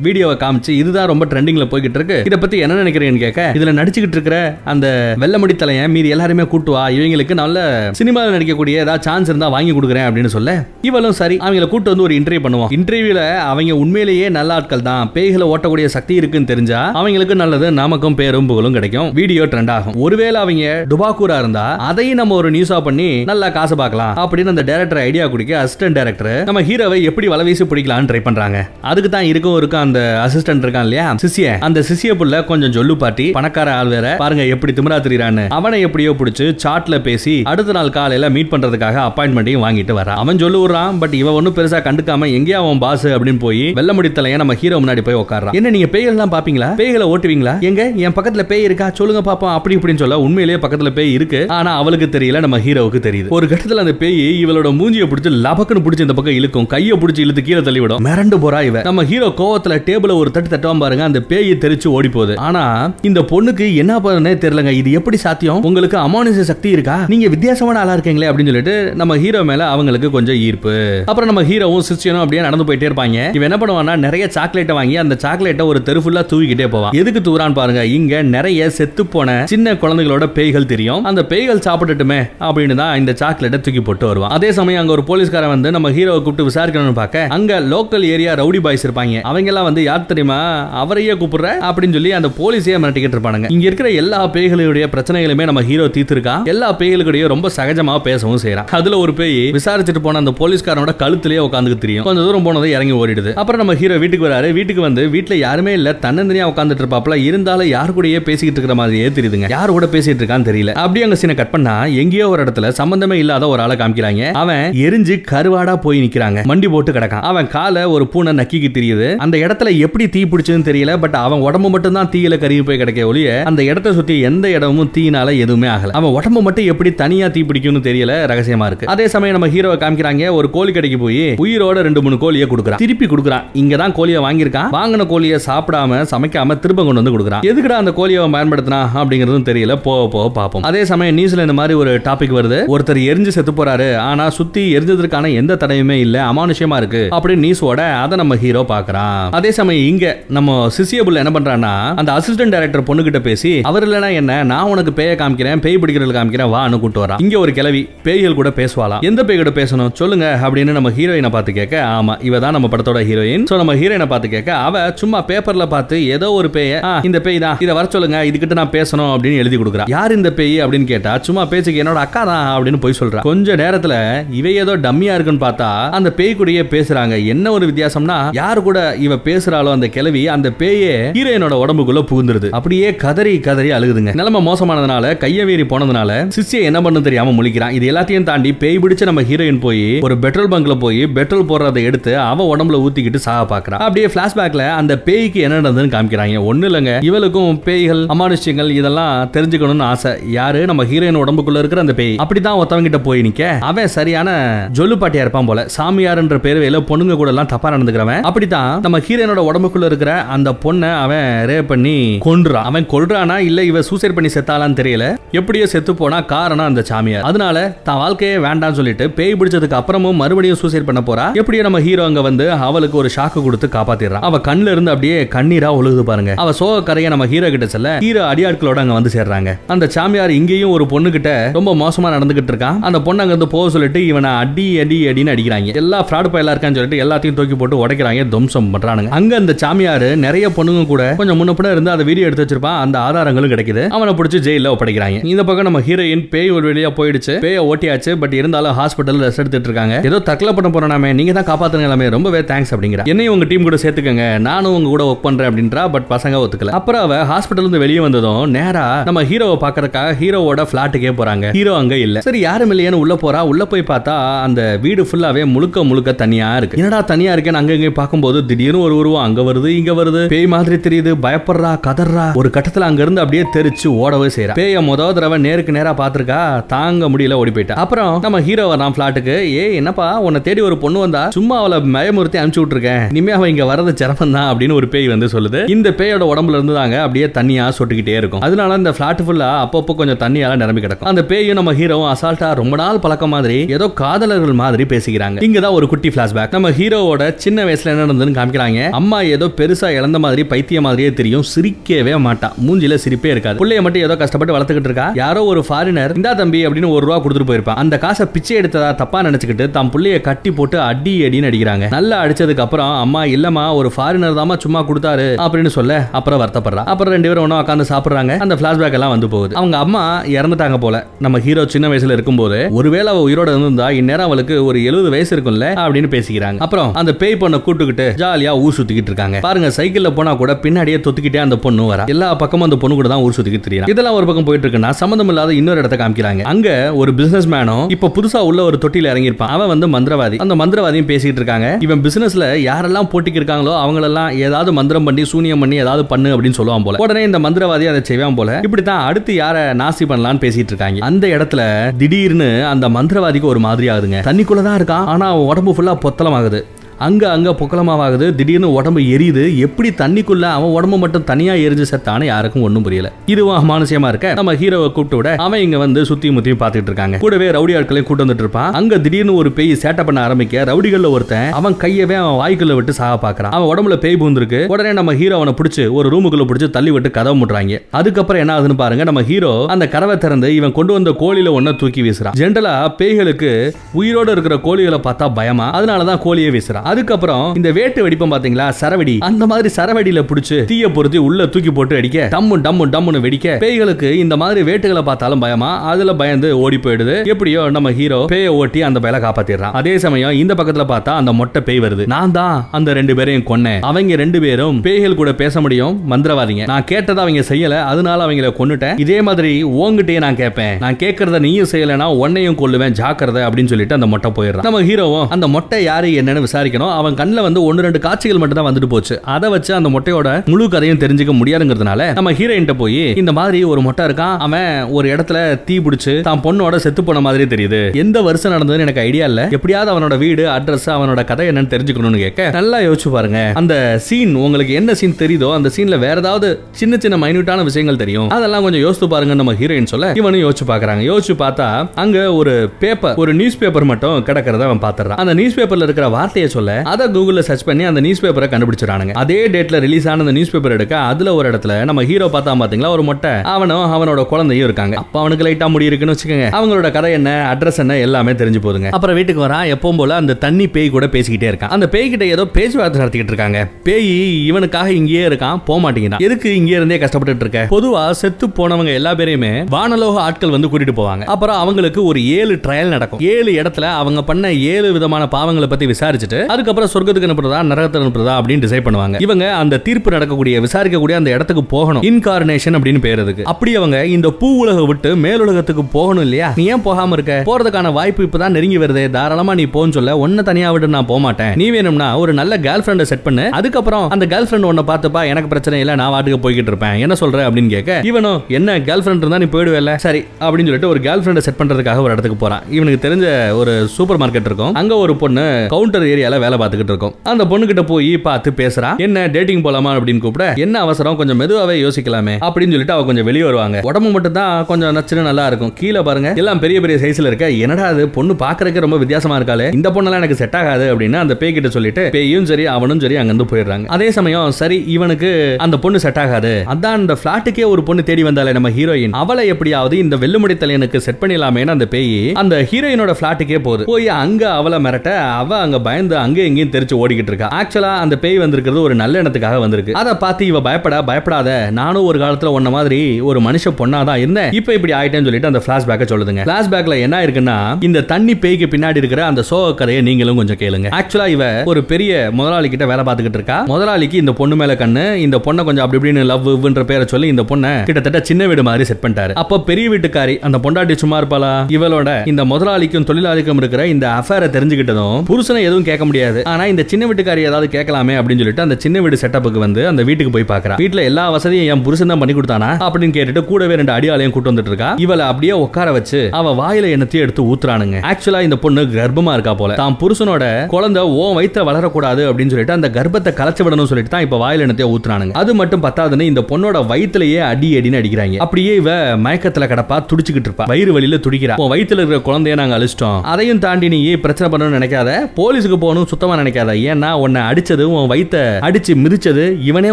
[0.07, 2.19] வீடியோவை காமிச்சு இதுதான் ரொம்ப ட்ரெண்டிங்ல போய்கிட்டு இருக்கு.
[2.29, 4.37] இத பத்தி என்ன நினைக்கிறீங்கன்னு கேட்க இதுல நடிச்சுக்கிட்டு இருக்கிற
[4.73, 4.87] அந்த
[5.23, 7.59] வெள்ளமடி தலையன் மீதி எல்லாருமே கூட்டுவா இவங்களுக்கு நல்ல
[8.01, 10.51] சினிமாவில் நடிக்கக்கூடிய ஏதாவது சான்ஸ் இருந்தா வாங்கி கொடுக்குறேன் அப்படின்னு சொல்ல
[10.89, 12.71] இவளும் சரி அவங்கள கூட்டு வந்து ஒரு இன்டர்வியூ பண்ணுவோம்.
[12.77, 15.11] இன்டர்வியூல அவங்க உண்மையிலேயே நல்ல ஆட்கள் தான்.
[15.17, 19.09] பேய்களை ஓட்டக்கூடிய சக்தி இருக்குன்னு தெரிஞ்சா அவங்களுக்கு நல்லது நமக்கும் பேரும் புகழும் கிடைக்கும்.
[19.21, 19.97] வீடியோ ட்ரெண்ட் ஆகும்.
[20.07, 25.03] ஒருவேளை அவங்க டுபாக்கூரா இருந்தா அதையும் நம்ம ஒரு நியூஸா பண்ணி நல்லா காசு பார்க்கலாம் அப்படின்னு அந்த டேரக்டர்
[25.09, 28.59] ஐடியா குடிக்க அசிஸ்டன்ட் டேரக்டர் நம்ம ஹீரோவை எப்படி வலவீசி பிடிக்கலாம்னு ட்ரை பண்றாங்க.
[28.91, 33.27] அதுக்கு தான் இருக்கும் இருக்கும் அந்த அசிஸ்டன்ட் இருக்கான் இல்லையா சிசிய அந்த சிசிய புள்ள கொஞ்சம் ஜொல்லு பாட்டி
[33.39, 38.31] பணக்கார ஆள் வேற பாருங்க எப்படி திமிரா திரிறான்னு அவனை எப்படியோ பிடிச்சு சாட்ல பேசி அடுத்த நாள் காலையில
[38.31, 42.79] மீட் பண்றதுக்காக அப்பாயின்மெண்ட்டையும் வாங்கிட்டு வரான் அவன் சொல்லுறான் விடுறான் பட் இவன் ஒன்னும் பெருசா கண்டுக்காம எங்கேயா அவன்
[42.79, 46.69] பாஸ் அப்படின்னு போய் வெள்ளமுடி தலைய நம்ம ஹீரோ முன்னாடி போய் உட்காரான் என்ன நீங்க பேய்கள் எல்லாம் பாப்பீங்களா?
[46.77, 47.61] பேய்களை ஓட்டுவீங்களா?
[47.61, 47.91] எங்க?
[47.91, 48.91] என் பக்கத்துல பேய் இருக்கா?
[48.91, 49.53] சொல்லுங்க பாப்போம்.
[49.53, 51.49] அப்படி இப்படின்னு சொல்ல உண்மையிலேயே பக்கத்துல பேய் இருக்கு.
[51.49, 53.29] ஆனா அவளுக்கு தெரியல நம்ம ஹீரோவுக்கு தெரியுது.
[53.29, 56.67] ஒரு கட்டத்துல அந்த பேய் இவளோட மூஞ்சியை பிடிச்சி லபக்குன்னு பிடிச்சி இந்த பக்கம் இழுக்கும்.
[56.67, 58.83] கையை பிடிச்சி இழுத்து கீழே தள்ளி விடும் மிரண்டு போறா இவ.
[58.83, 63.21] நம்ம ஹீரோ கோவத்துல டேபிள ஒரு தட்டு தட்டுவான் பாருங்க அந்த பேயை தெரிச்சு ஓடி போகுது ஆனா இந்த
[63.21, 64.71] பொண்ணுக்கு என்ன பண்ணனே தெரியலங்க.
[64.71, 65.63] இது எப்படி சாத்தியம்?
[65.63, 67.06] உங்களுக்கு அமானுஷ சக்தி இருக்கா?
[67.13, 70.75] நீங்க வித்தியாசமான ஆளா இருக்கீங்களே அப்படின்னு சொல்லிட்டு நம்ம ஹீரோ மேல அவங்களுக்கு கொஞ்சம் ஈர்ப்பு.
[71.11, 73.19] அப்புறம் நம்ம ஹீரோவும் சிஸ்டியனும் அப்படியே நடந்து போயிட்டே இருப்பாங்க.
[73.37, 76.95] இவன் என்ன பண்ணுவான்னா நிறைய சாக்லேட்டை வாங்கி அந்த சாக்லேட்டை ஒரு தெரு ஃபுல்லா தூக்கிட்டே போவான்.
[77.03, 81.05] எதுக்கு தூரான்னு பாருங்க இங்க நிறைய செத்து போன சின்ன குழந்தைகளோட பேய்கள் தெரியும்.
[81.11, 84.35] அந்த பேய்கள் சாப்பிட்டுட்டுமே அப்படின்னு தான் இந்த சாக்லேட்டை தூக்கி போட்டு வருவான்.
[84.39, 88.61] அதே சமயம் அங்க ஒரு போலீஸ்காரன் வந்து நம்ம ஹீரோவை கூப்பிட்டு விசாரிக்கணும்னு பார்க்க அங்க லோக்கல் ஏரியா ரவுடி
[88.67, 89.21] பாய்ஸ் இருப்பாங்க.
[89.31, 90.39] அவங்க எல்லாம் வந்து யார் தெரியுமா
[90.83, 91.49] அவரையே கூப்பிடுற?
[91.69, 93.51] அப்படின்னு சொல்லி அந்த போலீஸே மிரட்டிக்கிட்டு இருப்பானுங்க.
[93.55, 96.35] இங்க இருக்கிற எல்லா பேய்களுடைய பிரச்சனைகளுமே நம்ம ஹீரோ தீர்த்திருக்கா?
[96.55, 101.79] எல்லா பேய்களுக்கிடையே ரொம்ப சகஜமாக பேசவும் செய்யறான் அதுல ஒரு பேய் விசாரிச்சுட்டு போன அந்த போலீஸ்காரனோட கழுத்திலேயே உட்காந்துக்கு
[101.79, 102.05] தெரியும்.
[102.05, 103.33] கொஞ்சம் தூரம் போனதை இறங்கி ஓடிடுது.
[103.33, 104.53] அப்புறம் நம்ம ஹீரோ வீட்டுக்கு வராரு.
[104.53, 105.91] வீட்டுக்கு வந்து வீட்டுல யாருமே இல்ல.
[106.03, 109.51] தன்னந்தனியா உட்காந்துட்டு இருப்பாப்ல இருந்தாலும் யாரு கூடயே பேசிக்கிட்டு இருக்கிற மாதிரியே தெரியுதுங்க.
[109.51, 110.73] யாரு கூட பேசிட்டு இருக்கான்னு தெரியல.
[110.85, 114.33] அப்படியே அங்க சீனை கட் பண்ணா எங்கேயோ ஒரு இடத்துல சம்பந்தமே இல்லாத ஒரு ஆளை காமிக்கிறாங்க.
[114.33, 116.39] அவன் எரிஞ்சு கருவாடா போய் நிக்கிறாங்க.
[116.53, 117.27] மண்டி போட்டு கிடக்கான்.
[117.33, 119.17] அவன் காலை ஒரு பூனை நக்கிக்கு தெரியுது.
[119.17, 121.01] அந்த இடத்துல எப்படி தீ பிடிச்சதுன்னு தெரியல.
[121.01, 124.91] பட் அவன் உடம்பு மட்டும் தான் தீயில கருகி போய் கிடக்க ஒழிய அந்த இடத்த சுத்தி எந்த இடமும்
[124.97, 125.95] தீனால எதுவுமே ஆகல.
[126.01, 128.87] அவன் உடம்பு மட்டும் எப்படி தனியா தீ பிடிக்கும்னு தெரியல ரகசியமா இருக்கு.
[128.87, 132.75] அதே சமயம் நம்ம ஹீரோவை காமிக்கிறாங்க ஒரு கோழி கடைக்கு போய் உயிரோட ரெண்டு மூணு கோழியை கொடுக்குறான்.
[132.75, 133.43] திருப்பி கொடுக்குறான்.
[133.53, 134.69] இங்க தான் கோழியை வாங்கியிருக்கான்.
[134.73, 137.43] வாங்கின கோழியை சாப்பிடாம சமைக்காம திரும்ப கொண்டு வந்து கொடுக்குறான்.
[137.43, 139.77] எதுக்குடா அந்த கோழியை பயன்படுத்தினா அப்படிங்கிறதும் தெரியல.
[139.83, 140.63] போக போக பார்ப்போம்.
[140.63, 142.59] அதே சமயம் நியூஸ்ல இந்த மாதிரி ஒரு டாபிக் வருது.
[142.69, 143.97] ஒருத்தர் எரிஞ்சு செத்து போறாரு.
[143.97, 146.25] ஆனா சுத்தி எரிஞ்சதற்கான எந்த தடையுமே இல்ல.
[146.25, 147.09] அமானுஷ்யமா இருக்கு.
[147.13, 152.49] அப்படின்னு நியூஸோட அதை நம்ம ஹீரோ பாக்குறான் அதே சமயம் இங்க நம்ம சிசியபுல் என்ன பண்றான்னா அந்த அசிஸ்டன்ட்
[152.49, 154.43] டைரக்டர் பொண்ணுகிட்ட பேசி அவர் இல்லைன்னா என்ன?
[154.43, 156.51] நான் உனக்கு பேய காமிக்கிறேன் பேய் பிடிக்கிறது காமிக்கிறேன்.
[156.51, 157.17] வானு சாமியார்னு கூட்டு வரா.
[157.25, 159.03] இங்க ஒரு கிளவி பேய்கள் கூட பேசுவாளாம்.
[159.09, 159.91] எந்த பேய் கூட பேசணும்?
[160.01, 163.45] சொல்லுங்க அப்படின்னு நம்ம ஹீரோயினை பார்த்து கேட்க ஆமா இவ தான் நம்ம படத்தோட ஹீரோயின்.
[163.51, 167.59] சோ நம்ம ஹீரோயினை பார்த்து கேட்க அவ சும்மா பேப்பர்ல பார்த்து ஏதோ ஒரு பேய இந்த பேய் தான்
[167.67, 169.87] இதை வர சொல்லுங்க இதுகிட்ட நான் பேசணும் அப்படின்னு எழுதி கொடுக்குறா.
[169.97, 170.57] யார் இந்த பேய்?
[170.65, 173.23] அப்படின்னு கேட்டா சும்மா பேச்சுக்கு என்னோட அக்கா தான் அப்படின்னு போய் சொல்றா.
[173.29, 173.95] கொஞ்ச நேரத்துல
[174.41, 177.15] இவ ஏதோ டம்மியா இருக்குன்னு பார்த்தா அந்த பேய் கூடயே பேசுறாங்க.
[177.35, 182.51] என்ன ஒரு வித்தியாசம்னா யாரு கூட இவ பேசுறாளோ அந்த கிளவி அந்த பேயே ஹீரோயினோட உடம்புக்குள்ள புகுந்துருது.
[182.59, 184.13] அப்படியே கதறி கதறி அழுகுதுங்க.
[184.21, 187.71] நிலைமை மோசமானதுனால கையவேறி போனதுனால சிசி சிஷ்ய என்ன பண்ண தெரியாம முழிக்கிறான்.
[187.71, 192.19] இது எல்லாத்தையும் தாண்டி பேய் பிடிச்ச நம்ம ஹீரோயின் போய் ஒரு பெட்ரோல் பங்க்ல போய் பெட்ரோல் போடுறதை எடுத்து
[192.19, 193.85] அவ உடம்புல ஊத்திக்கிட்டு சாக பாக்குறான்.
[193.87, 196.35] அப்படியே பிளாஷ்பேக்ல அந்த பேய்க்கு என்ன நடந்ததுன்னு காமிக்கிறாங்க.
[196.51, 197.05] ஒண்ணு இல்லைங்க.
[197.05, 200.13] இவளுக்கும் பேய்கள் அமானுஷ்யங்கள் இதெல்லாம் தெரிஞ்சுக்கணும்னு ஆசை.
[200.31, 200.67] யாரு?
[200.67, 202.15] நம்ம ஹீரோயின் உடம்புக்குள்ள இருக்கிற அந்த பேய்.
[202.15, 203.59] அப்படிதான் ஒருத்தவங்க கிட்ட போய் நிக்க.
[203.61, 204.31] அவன் சரியான
[204.73, 205.67] ஜொல்லுப்பாட்டியா இருப்பான் போல.
[205.77, 208.21] சாமியார்ன்ற பேருவையில பொண்ணுங்க கூட எல்லாம் தப்பா நடந்துக்கிறவன்.
[208.21, 213.37] அப்படித்தான் நம்ம ஹீரோயினோட உடம்புக்குள்ள இருக்கிற அந்த பொண்ணை அவன் ரேப் பண்ணி கொன்றான் அவன் கொல்றானா?
[213.39, 215.17] இல்ல இவ சூசைட் பண்ணி செத்தாலான்னு தெரியல.
[215.31, 217.25] எப்படியோ செத்து போனா கார் காரணம் அந்த சாமியார்.
[217.31, 217.57] அதனால
[217.87, 221.25] தான் வாழ்க்கையே வேண்டாம்னு சொல்லிட்டு பேய் பிடிச்சதுக்கு அப்புறமும் மறுபடியும் சூசைட் பண்ண போறா.
[221.41, 224.25] எப்படியோ நம்ம ஹீரோ அங்க வந்து அவளுக்கு ஒரு ஷாக்கு கொடுத்து காப்பாத்திடுறான்.
[224.29, 226.33] அவ கண்ணுல இருந்து அப்படியே கண்ணீரா ஒழுகுது பாருங்க.
[226.43, 229.53] அவ சோக கரையை நம்ம ஹீரோ கிட்ட செல்ல ஹீரோ அடியாட்களோட அங்க வந்து சேர்றாங்க.
[229.75, 232.79] அந்த சாமியார் இங்கேயும் ஒரு பொண்ணு கிட்ட ரொம்ப மோசமா நடந்துகிட்டு இருக்கான்.
[232.89, 235.75] அந்த பொண்ணு அங்க இருந்து போக சொல்லிட்டு இவனை அடி அடி அடின்னு அடிக்கிறாங்க.
[235.83, 239.13] எல்லா ஃப்ராட் பயலா இருக்கான்னு சொல்லிட்டு எல்லாத்தையும் தூக்கி போட்டு உடைக்கிறாங்க துவம்சம் பண்றானுங்க.
[239.21, 242.79] அங்க அந்த சாமியார் நிறைய பொண்ணுங்க கூட கொஞ்சம் முன்ன பின்ன இருந்து அதை வீடியோ எடுத்து வச்சிருப்பான்.
[242.85, 243.85] அந்த ஆதாரங்களும் கிடைக்குது.
[243.97, 245.19] அவனை பிடிச்சி ஜெயில ஒப்படைக்கிறாங்க.
[245.33, 247.35] இந்த பக்கம் நம்ம ஹீரோயின் பேய் ஒரு வெளியா போயிடுச்சு.
[247.45, 249.95] பேய ஓட்டியாச்சு பட் இருந்தாலும் ஹாஸ்பிட்டல் ரெஸ்ட் எடுத்துட்டு இருக்காங்க.
[250.09, 253.03] ஏதோ தக்கல பண்ண போறாமே நீங்க தான் காப்பாத்துங்களாமே ரொம்பவே தேங்க்ஸ் அப்படிங்கிற.
[253.13, 254.25] என்னையும் உங்க டீம் கூட சேர்த்துக்கங்க.
[254.47, 256.73] நானும் உங்க கூட ஒர்க் பண்றேன் அப்படின்றா பட் பசங்க ஒத்துக்கல.
[256.79, 261.47] அப்புறம் அவ ஹாஸ்பிட்டல் இருந்து வெளியே வந்ததும் நேரா நம்ம ஹீரோவை பாக்குறதுக்காக ஹீரோவோட பிளாட்டுக்கே போறாங்க.
[261.57, 262.25] ஹீரோ அங்க இல்ல.
[262.27, 263.41] சரி யாரும் இல்லையானு உள்ள போறா?
[263.53, 264.17] உள்ள போய் பார்த்தா
[264.47, 266.81] அந்த வீடு ஃபுல்லாவே முழுக்க முழுக்க தனியா இருக்கு.
[266.83, 270.25] என்னடா தனியா இருக்கேன்னு அங்க இங்க பார்க்கும்போது திடீர்னு ஒரு உருவம் அங்க வருது இங்க வருது.
[270.35, 272.27] பேய் மாதிரி தெரியுது பயப்படுறா கதறா.
[272.43, 276.26] ஒரு கட்டத்துல அங்க இருந்து அப்படியே தெரிச்சு ஓடவே செய்யறா பேய முத தடவை நேருக்கு நேரா பாத்துருக்க
[276.75, 277.75] தாங்க முடியல ஓடி போயிட்டா.
[277.75, 280.19] அப்புறம் நம்ம ஹீரோ வரான் பிளாட்டுக்கு ஏ என்னப்பா?
[280.27, 283.05] உன்னை தேடி ஒரு பொண்ணு வந்தா சும்மா அவளை மயமுறுத்தி அனுப்பிச்சு விட்டுருக்கேன்.
[283.13, 285.61] இனிமே அவன் இங்க வரது சிரமம் தான் அப்படின்னு ஒரு பேய் வந்து சொல்லுது.
[285.75, 288.43] இந்த பேயோட உடம்புல இருந்து தாங்க அப்படியே தண்ணியா சொட்டுக்கிட்டே இருக்கும்.
[288.49, 291.09] அதனால இந்த பிளாட் ஃபுல்லா அப்பப்போ கொஞ்சம் தண்ணியால நிரம்பி கிடக்கும்.
[291.13, 295.43] அந்த பேயும் நம்ம ஹீரோவும் அசால்ட்டா ரொம்ப நாள் பழக்கம் மாதிரி ஏதோ காதலர்கள் மாதிரி பேசிக்கிறாங்க.
[295.49, 298.91] இங்க தான் ஒரு குட்டி பிளாஷ்பேக் நம்ம ஹீரோவோட சின்ன வயசுல என்ன நடந்ததுன்னு காமிக்கிறாங்க.
[299.01, 302.51] அம்மா ஏதோ பெருசா இழந்த மாதிரி பைத்திய மாதிரியே தெரியும் சிரிக்கவே மாட்டா.
[302.67, 303.59] மூஞ்சில சிரிப்பே இருக்காது.
[303.63, 305.09] பிள்ளைய மட்டும் ஏதோ கஷ்டப்பட்டு வளர்த்துக்கிட்டு இருக்கா.
[305.23, 307.79] யாரோ ஒரு ஃபாரினர் இந்தா தம்பி அப்படின்னு ஒரு ரூபா கொடுத்துட்டு போயிருப்பான்.
[307.83, 311.87] அந்த காசை பிச்சை எடுத்ததா தப்பா நினைச்சுக்கிட்டு தம் புள்ளைய கட்டி போட்டு அடி அடின்னு அடிக்கிறாங்க.
[311.97, 316.83] நல்லா அடிச்சதுக்கு அப்புறம் அம்மா இல்லம்மா ஒரு ஃபாரினர் தாமா சும்மா கொடுத்தாரு அப்படின்னு சொல்ல அப்புறம் வருத்தப்படுறா.
[316.93, 318.35] அப்புறம் ரெண்டு பேரும் ஒன்னும் உட்காந்து சாப்பிடுறாங்க.
[318.45, 319.53] அந்த பிளாஷ்பேக் எல்லாம் வந்து போகுது.
[319.61, 320.03] அவங்க அம்மா
[320.37, 321.03] இறந்துட்டாங்க போல.
[321.27, 325.69] நம்ம ஹீரோ சின்ன வயசுல இருக்கும்போது ஒருவேளை அவ உயிரோட இருந்திருந்தா இந்நேரம் அவளுக்கு ஒரு எழுபது வயசு இருக்கும்ல
[325.85, 326.61] அப்படின்னு பேசிக்கிறாங்க.
[326.67, 329.41] அப்புறம் அந்த பேய் பொண்ணை கூட்டுக்கிட்டு ஜாலியா ஊர் சுத்திக்கிட்டு இருக்காங்க.
[329.49, 332.07] பாருங்க சைக்கிள்ல போனா கூட பின்னாடியே தொத்துக்கிட்டே அந்த பொண்ணு வரா.
[332.17, 335.31] எல்லா பக்கமும் அந்த பொண்ணு கூட தான் ஊர் சுத்திக்கிட்டு தெரியும் இதெல்லாம் ஒரு பக்கம் போயிட்டு இருக்குன்னா சம்மந்தம்
[335.35, 336.43] இல்லாத இன்னொரு இடத்த காமிக்கிறாங்க.
[336.43, 339.55] அங்க ஒரு பிசினஸ் மேனும் இப்ப புதுசா உள்ள ஒரு தொட்டில இறங்கியிருப்பான்.
[339.57, 340.37] அவன் வந்து மந்திரவாதி.
[340.37, 341.77] அந்த மந்திரவாதியும் பேசிட்டு இருக்காங்க.
[341.81, 346.85] இவன் பிசினஸ்ல யாரெல்லாம் போட்டிக்கு இருக்காங்களோ அவங்களெல்லாம் ஏதாவது மந்திரம் பண்ணி சூனியம் பண்ணி ஏதாவது பண்ணு அப்படின்னு சொல்லுவான்
[346.85, 346.97] போல.
[346.99, 348.61] உடனே இந்த மந்திரவாதி அதை செய்வான் போல.
[348.63, 350.99] இப்படித்தான் அடுத்து யார நாசி பண்ணலாம்னு பேசிட்டு இருக்காங்க.
[351.01, 351.63] அந்த இடத்துல
[351.97, 354.21] திடீர்னு அந்த மந்திரவாதிக்கு ஒரு மாதிரி ஆகுதுங்க.
[354.31, 355.05] தண்ணிக்குள்ள தான் இருக்கான்.
[355.05, 356.65] ஆனா அவன் உடம்பு ஃபுல்லா பொத்தலமாகுது
[357.05, 358.35] அங்கே அங்கே புக்கலமாவாகுது.
[358.35, 359.43] திடீர்னு உடம்பு எரியுது.
[359.65, 363.09] எப்படி தண்ணிக்குள்ள அவன் உடம்பு மட்டும் தனியாக எரிஞ்சு செத்தானு யாருக்கும் ஒன்றும் புரியல.
[363.27, 364.33] இதுவும் அமானுஷியமா இருக்க?
[364.35, 367.19] நம்ம ஹீரோவை கூப்பிட்டு விட அவன் இங்கே வந்து சுற்றி முற்றியும் பார்த்துட்டு இருக்காங்க.
[367.25, 368.71] கூடவே ரவுடி ஆட்களையும் கூட்டு வந்துட்டு இருப்பான்.
[368.73, 373.19] அங்கே திடீர்னு ஒரு பேய் சேட்டை பண்ண ஆரம்பிக்க ரவுடிகளில் ஒருத்தன் அவன் கையவே அவன் வாய்க்குள்ள விட்டு சாக
[373.27, 373.53] பார்க்குறான்.
[373.59, 374.63] அவன் உடம்புல பேய் பூந்துருக்கு.
[374.75, 377.81] உடனே நம்ம ஹீரோ அவனை பிடிச்சி ஒரு ரூமுக்குள்ளே பிடிச்சி தள்ளி விட்டு கதவை முட்டுறாங்க.
[378.01, 382.03] அதுக்கப்புறம் என்ன ஆகுதுன்னு பாருங்க நம்ம ஹீரோ அந்த கதவை திறந்து இவன் கொண்டு வந்த கோழியில ஒன்றை தூக்கி
[382.09, 382.39] வீசுறான்.
[382.43, 383.53] ஜென்ரலா பேய்களுக்கு
[383.93, 385.69] உயிரோடு இருக்கிற கோழிகளை பார்த்தா பயமா?
[385.79, 386.85] அதனாலதான் கோழியை வீசுறான்.
[386.91, 388.67] அதுக்கப்புறம் இந்த வேட்டு வெடிப்போம் பாத்தீங்களா?
[388.81, 389.15] சரவெடி.
[389.29, 394.11] அந்த மாதிரி சரவெடியில பிடிச்சு தீய பொருத்தி உள்ள தூக்கி போட்டு அடிக்க டம்மு டம்மு டம்முன்னு வெடிக்க பேய்களுக்கு
[394.25, 395.71] இந்த மாதிரி வேட்டுகளை பார்த்தாலும் பயமா?
[395.93, 397.15] அதுல பயந்து ஓடி போயிடுது.
[397.27, 399.77] எப்படியோ நம்ம ஹீரோ பேயை ஓட்டி அந்த பயலை காப்பாத்திடுறான்.
[399.81, 402.07] அதே சமயம் இந்த பக்கத்துல பார்த்தா அந்த மொட்டை பேய் வருது.
[402.07, 403.81] நான் தான் அந்த ரெண்டு பேரையும் கொன்னேன்.
[403.91, 405.95] அவங்க ரெண்டு பேரும் பேய்கள் கூட பேச முடியும்.
[406.11, 406.65] மந்திரவாதிங்க.
[406.67, 407.77] நான் கேட்டதை அவங்க செய்யல.
[407.93, 408.99] அதனால அவங்கள கொன்னுட்டேன்.
[409.05, 410.75] இதே மாதிரி உங்ககிட்டயே நான் கேட்பேன்.
[410.79, 412.97] நான் கேட்கறத நீயும் செய்யலைன்னா உன்னையும் கொல்லுவேன்.
[413.01, 414.67] ஜாக்கிரதை அப்படின்னு சொல்லிட்டு அந்த மொட்டை போயிடுறான்.
[414.69, 416.45] நம்ம ஹீரோவும் அந்த மொட்டை யாரு என்னன்னு
[416.77, 419.15] விசாரிக்கணும் அவன் கண்ணில் வந்து ஒன்று ரெண்டு காட்சிகள் மட்டும் தான் வந்துட்டு போச்சு.
[419.35, 424.03] அதை வச்சு அந்த மொட்டையோட முழு கதையும் தெரிஞ்சுக்க முடியாதுங்கிறதுனால நம்ம ஹீரோயின் போய் இந்த மாதிரி ஒரு மொட்டை
[424.09, 427.81] இருக்கான் அவன் ஒரு இடத்துல தீ பிடிச்சு தான் பொண்ணோட செத்து போன மாதிரி தெரியுது.
[428.05, 429.43] எந்த வருஷம் நடந்ததுன்னு எனக்கு ஐடியா இல்ல.
[429.57, 433.41] எப்படியாவது அவனோட வீடு அட்ரஸ் அவனோட கதை என்னன்னு தெரிஞ்சுக்கணும்னு கேட்க நல்லா யோசிச்சு பாருங்க.
[433.61, 433.75] அந்த
[434.09, 436.49] சீன் உங்களுக்கு என்ன சீன் தெரியுதோ அந்த சீன்ல வேற ஏதாவது
[436.81, 438.29] சின்ன சின்ன மைனூட்டான விஷயங்கள் தெரியும்.
[438.37, 441.03] அதெல்லாம் கொஞ்சம் யோசித்து பாருங்க நம்ம ஹீரோயின் சொல்ல இவனும் யோசிச்சு பாக்குறாங்க.
[441.11, 441.69] யோசிச்சு பார்த்தா
[442.05, 446.49] அங்க ஒரு பேப்பர் ஒரு நியூஸ் பேப்பர் மட்டும் கிடக்கிறத அவன் பாத்துறான் அந்த நியூஸ் பேப்பர்ல இருக்கிற வார்த்தையை
[446.57, 450.35] சொல்ல போல அதை கூகுள்ல சர்ச் பண்ணி அந்த நியூஸ் பேப்பரை கண்டுபிடிச்சிடானுங்க அதே டேட்ல ரிலீஸ் ஆன அந்த
[450.37, 452.91] நியூஸ் பேப்பர் எடுக்க அதுல ஒரு இடத்துல நம்ம ஹீரோ பார்த்தா பாத்தீங்களா?
[452.97, 453.33] ஒரு மொட்டை.
[453.55, 454.95] அவனும் அவனோட குழந்தையும் இருக்காங்க.
[455.03, 456.47] அப்ப அவனுக்கு லைட்டா முடி இருக்குன்னு வச்சுக்கோங்க.
[456.59, 458.91] அவங்களோட கதை என்ன அட்ரஸ் என்ன எல்லாமே தெரிஞ்சு போதுங்க.
[458.97, 459.67] அப்புறம் வீட்டுக்கு வரான்.
[459.75, 461.75] எப்பவும் போல அந்த தண்ணி பேய் கூட பேசிக்கிட்டே இருக்கான்.
[461.77, 463.61] அந்த பேய் கிட்ட ஏதோ பேச்சுவார்த்தை நடத்திக்கிட்டு இருக்காங்க.
[463.83, 464.11] பேய்
[464.51, 465.61] இவனுக்காக இங்கேயே இருக்கான்.
[465.65, 466.25] போக மாட்டேங்கிறான்.
[466.29, 467.63] எதுக்கு இங்கே இருந்தே கஷ்டப்பட்டுட்டு இருக்க?
[467.75, 471.25] பொதுவா செத்து போனவங்க எல்லா பேரையுமே வானலோக ஆட்கள் வந்து கூட்டிட்டு போவாங்க.
[471.35, 473.23] அப்புறம் அவங்களுக்கு ஒரு ஏழு ட்ரையல் நடக்கும்.
[473.35, 478.65] ஏழு இடத்துல அவங்க பண்ண ஏழு விதமான பாவங்களை பத்தி விசாரிச்சுட்டு அதுக்கப்புறம் சொர்க்கத்துக்கு அனுப்புறதா நரகத்துக்கு அனுப்புறதா அப்படின்னு
[478.67, 479.17] டிசைட் பண்ணுவாங்க.
[479.27, 482.05] இவங்க அந்த தீர்ப்பு நடக்கக்கூடிய விசாரிக்கக்கூடிய அந்த இடத்துக்கு போகணும்.
[482.11, 483.47] இன்கார்னேஷன் அப்படின்னு பேர் அதுக்கு.
[483.53, 486.49] அப்படி அவங்க இந்த பூ உலகம் விட்டு மேலுலகத்துக்கு போகணும் இல்லையா?
[486.59, 487.35] நீ ஏன் போகாம இருக்க?
[487.49, 489.03] போறதுக்கான வாய்ப்பு இப்பதான் நெருங்கி வருது.
[489.17, 490.15] தாராளமா நீ போன்னு சொல்ல.
[490.25, 493.45] ஒன்ன தனியா விட்டு நான் போக மாட்டேன் நீ வேணும்னா ஒரு நல்ல கேர்ள் ஃபிரெண்டை செட் பண்ணு.
[493.59, 496.97] அதுக்கப்புறம் அந்த கேர்ள் ஃபிரெண்ட் உன்னை பார்த்துப்பா எனக்கு பிரச்சனை இல்லை நான் வாட்டுக்கு போய்கிட்டு இருப்பேன்.
[497.07, 501.03] என்ன சொல்ற அப்படின்னு கேட்க இவனும் என்ன கேர்ள் ஃபிரெண்ட் இருந்தா நீ போயிடுவேல சரி அப்படின்னு சொல்லிட்டு ஒரு
[501.07, 502.65] கேர்ள் ஃபிரெண்டை செட் பண்றதுக்காக ஒரு இடத்துக்கு போறான்.
[502.77, 503.27] இவனுக்கு தெரிஞ்ச
[503.61, 504.75] ஒரு சூப்பர் மார்க்கெட் இருக்கும்.
[504.83, 505.45] அங்க ஒரு பொண்ணு
[505.75, 507.15] கவுண்டர் ஏரியால வேலை பார்த்துக்கிட்டு இருக்கும்.
[507.33, 509.91] அந்த பொண்ணு கிட்ட போய் பார்த்து பேசுறான் என்ன டேட்டிங் போலாமா?
[509.97, 511.17] அப்படின்னு கூப்பிட என்ன அவசரம்?
[511.21, 512.35] கொஞ்சம் மெதுவாவே யோசிக்கலாமே.
[512.47, 513.81] அப்படின்னு சொல்லிட்டு அவ கொஞ்சம் வெளியே வருவாங்க.
[513.91, 515.73] உடம்பு மட்டும் தான் கொஞ்சம் நச்சுன்னு நல்லா இருக்கும்.
[515.81, 519.67] கீழே பாருங்க எல்லாம் பெரிய பெரிய சைஸ்ல இருக்க என்னடா அது பொண்ணு பாக்குறதுக்கு ரொம்ப வித்தியாசமா இருக்காளே.
[519.79, 520.87] இந்த பொண்ணெல்லாம் எனக்கு செட் ஆகாது.
[520.93, 523.87] அப்படின்னு அந்த பேய் கிட்ட சொல்லிட்டு பேயும் சரி அவனும் சரி அங்கிருந்து போயிடுறாங்க.
[523.97, 525.31] அதே சமயம் சரி இவனுக்கு
[525.67, 526.53] அந்த பொண்ணு செட் ஆகாது.
[526.75, 531.21] அதான் அந்த பிளாட்டுக்கே ஒரு பொண்ணு தேடி வந்தாலே நம்ம ஹீரோயின் அவளை எப்படியாவது இந்த வெள்ளுமுடி தலையனுக்கு செட்
[531.21, 535.11] பண்ணிடலாமேன்னு அந்த பேய் அந்த ஹீரோயினோட பிளாட்டுக்கே போகுது போய் அங்க அவளை மிரட்ட
[535.41, 537.51] அவ அங்க பயந்து அங்கே எங்கேயும் தெரிச்சு ஓடிக்கிட்டு இருக்கா.
[537.61, 539.97] ஆக்சுவலா அந்த பேய் வந்திருக்கிறது ஒரு நல்ல எண்ணத்துக்காக வந்திருக்கு.
[540.03, 544.51] அதை பார்த்து இவ பயப்பட பயப்படாத நானும் ஒரு காலத்துல ஒன்ன மாதிரி ஒரு மனுஷ பொண்ணா தான் இருந்தேன்.
[544.61, 546.43] இப்போ இப்படி ஆயிட்டேன்னு சொல்லிட்டு அந்த பிளாஷ்பேக்கை சொல்லுதுங்க.
[546.49, 547.57] பிளாஷ்பேக்ல என்ன இருக்குன்னா
[547.89, 550.89] இந்த தண்ணி பேய்க்கு பின்னாடி இருக்கிற அந்த சோக கதையை நீங்களும் கொஞ்சம் கேளுங்க.
[551.01, 553.59] ஆக்சுவலா இவ ஒரு பெரிய முதலாளி கிட்ட வேலை பார்த்துக்கிட்டு இருக்கா.
[553.73, 557.73] முதலாளிக்கு இந்த பொண்ணு மேல கண்ணு இந்த பொண்ணை கொஞ்சம் அப்படி இப்படின்னு லவ்ன்ற பேரை சொல்லி இந்த பொண்ணை
[557.89, 559.33] கிட்டத்தட்ட சின்ன வீடு மாதிரி செட் பண்ணிட்டாரு.
[559.43, 561.53] அப்போ பெரிய வீட்டுக்காரி அந்த பொண்டாட்டி சும்மா இருப்பாளா?
[561.77, 566.16] இவளோட இந்த முதலாளிக்கும் தொழிலாளிக்கும் இருக்கிற இந்த அஃபேரை தெரிஞ்சுக்கிட்டதும் புருஷனை எதுவும் கேட்க முடியாது.
[566.53, 570.33] ஆனா இந்த சின்ன வீட்டுக்காரி ஏதாவது கேட்கலாமே அப்படின்னு சொல்லிட்டு அந்த சின்ன வீடு செட்டப்புக்கு வந்து அந்த வீட்டுக்கு
[570.37, 570.77] போய் பாக்குறா.
[570.83, 574.73] வீட்டுல எல்லா வசதியும் என் புருஷன் தான் பண்ணி கொடுத்தானா அப்படின்னு கேட்டுட்டு கூடவே ரெண்டு அடியாலையும் கூட்டு வந்துட்டு
[574.73, 574.91] இருக்கா.
[575.05, 577.99] இவளை அப்படியே உட்கார வச்சு அவ வாயில எண்ணத்தையும் எடுத்து ஊத்துறானுங்க.
[578.11, 579.75] ஆக்சுவலா இந்த பொண்ணு கர்ப்பமா இருக்கா போல.
[579.83, 580.45] தான் புருஷனோட
[580.75, 584.89] குழந்தை ஓ வயிற்ற வளரக்கூடாது அப்படின்னு சொல்லிட்டு அந்த கர்ப்பத்தை கலைச்சு விடணும்னு சொல்லிட்டு தான் இப்ப வாயில எண்ணத்தையே
[584.95, 585.35] ஊத்துறானுங்க.
[585.43, 588.39] அது மட்டும் பத்தாதுன்னு இந்த பொண்ணோட வயிற்றுலயே அடி அடின்னு அடிக்கிறாங்க.
[588.47, 588.91] அப்படியே இவ
[589.27, 590.67] மயக்கத்துல கிடப்பா துடிச்சுக்கிட்டு இருப்பா.
[590.73, 591.57] வயிறு வழியில துடிக்கிறா.
[591.63, 593.19] உன் வயிற்றுல இருக்கிற குழந்தைய நாங்க அழிச்சிட்டோம்.
[593.33, 595.11] அதையும் தாண்டி நீ பிரச்சனை பண்ணணும்னு நினைக்காத?
[595.41, 596.73] போலீஸுக்கு போகணும் சுத்தமா நினைக்காத.
[596.91, 599.91] ஏன்னா உன்னை அடிச்சது உன் வயித்தை அடிச்சு மிதிச்சது இவனே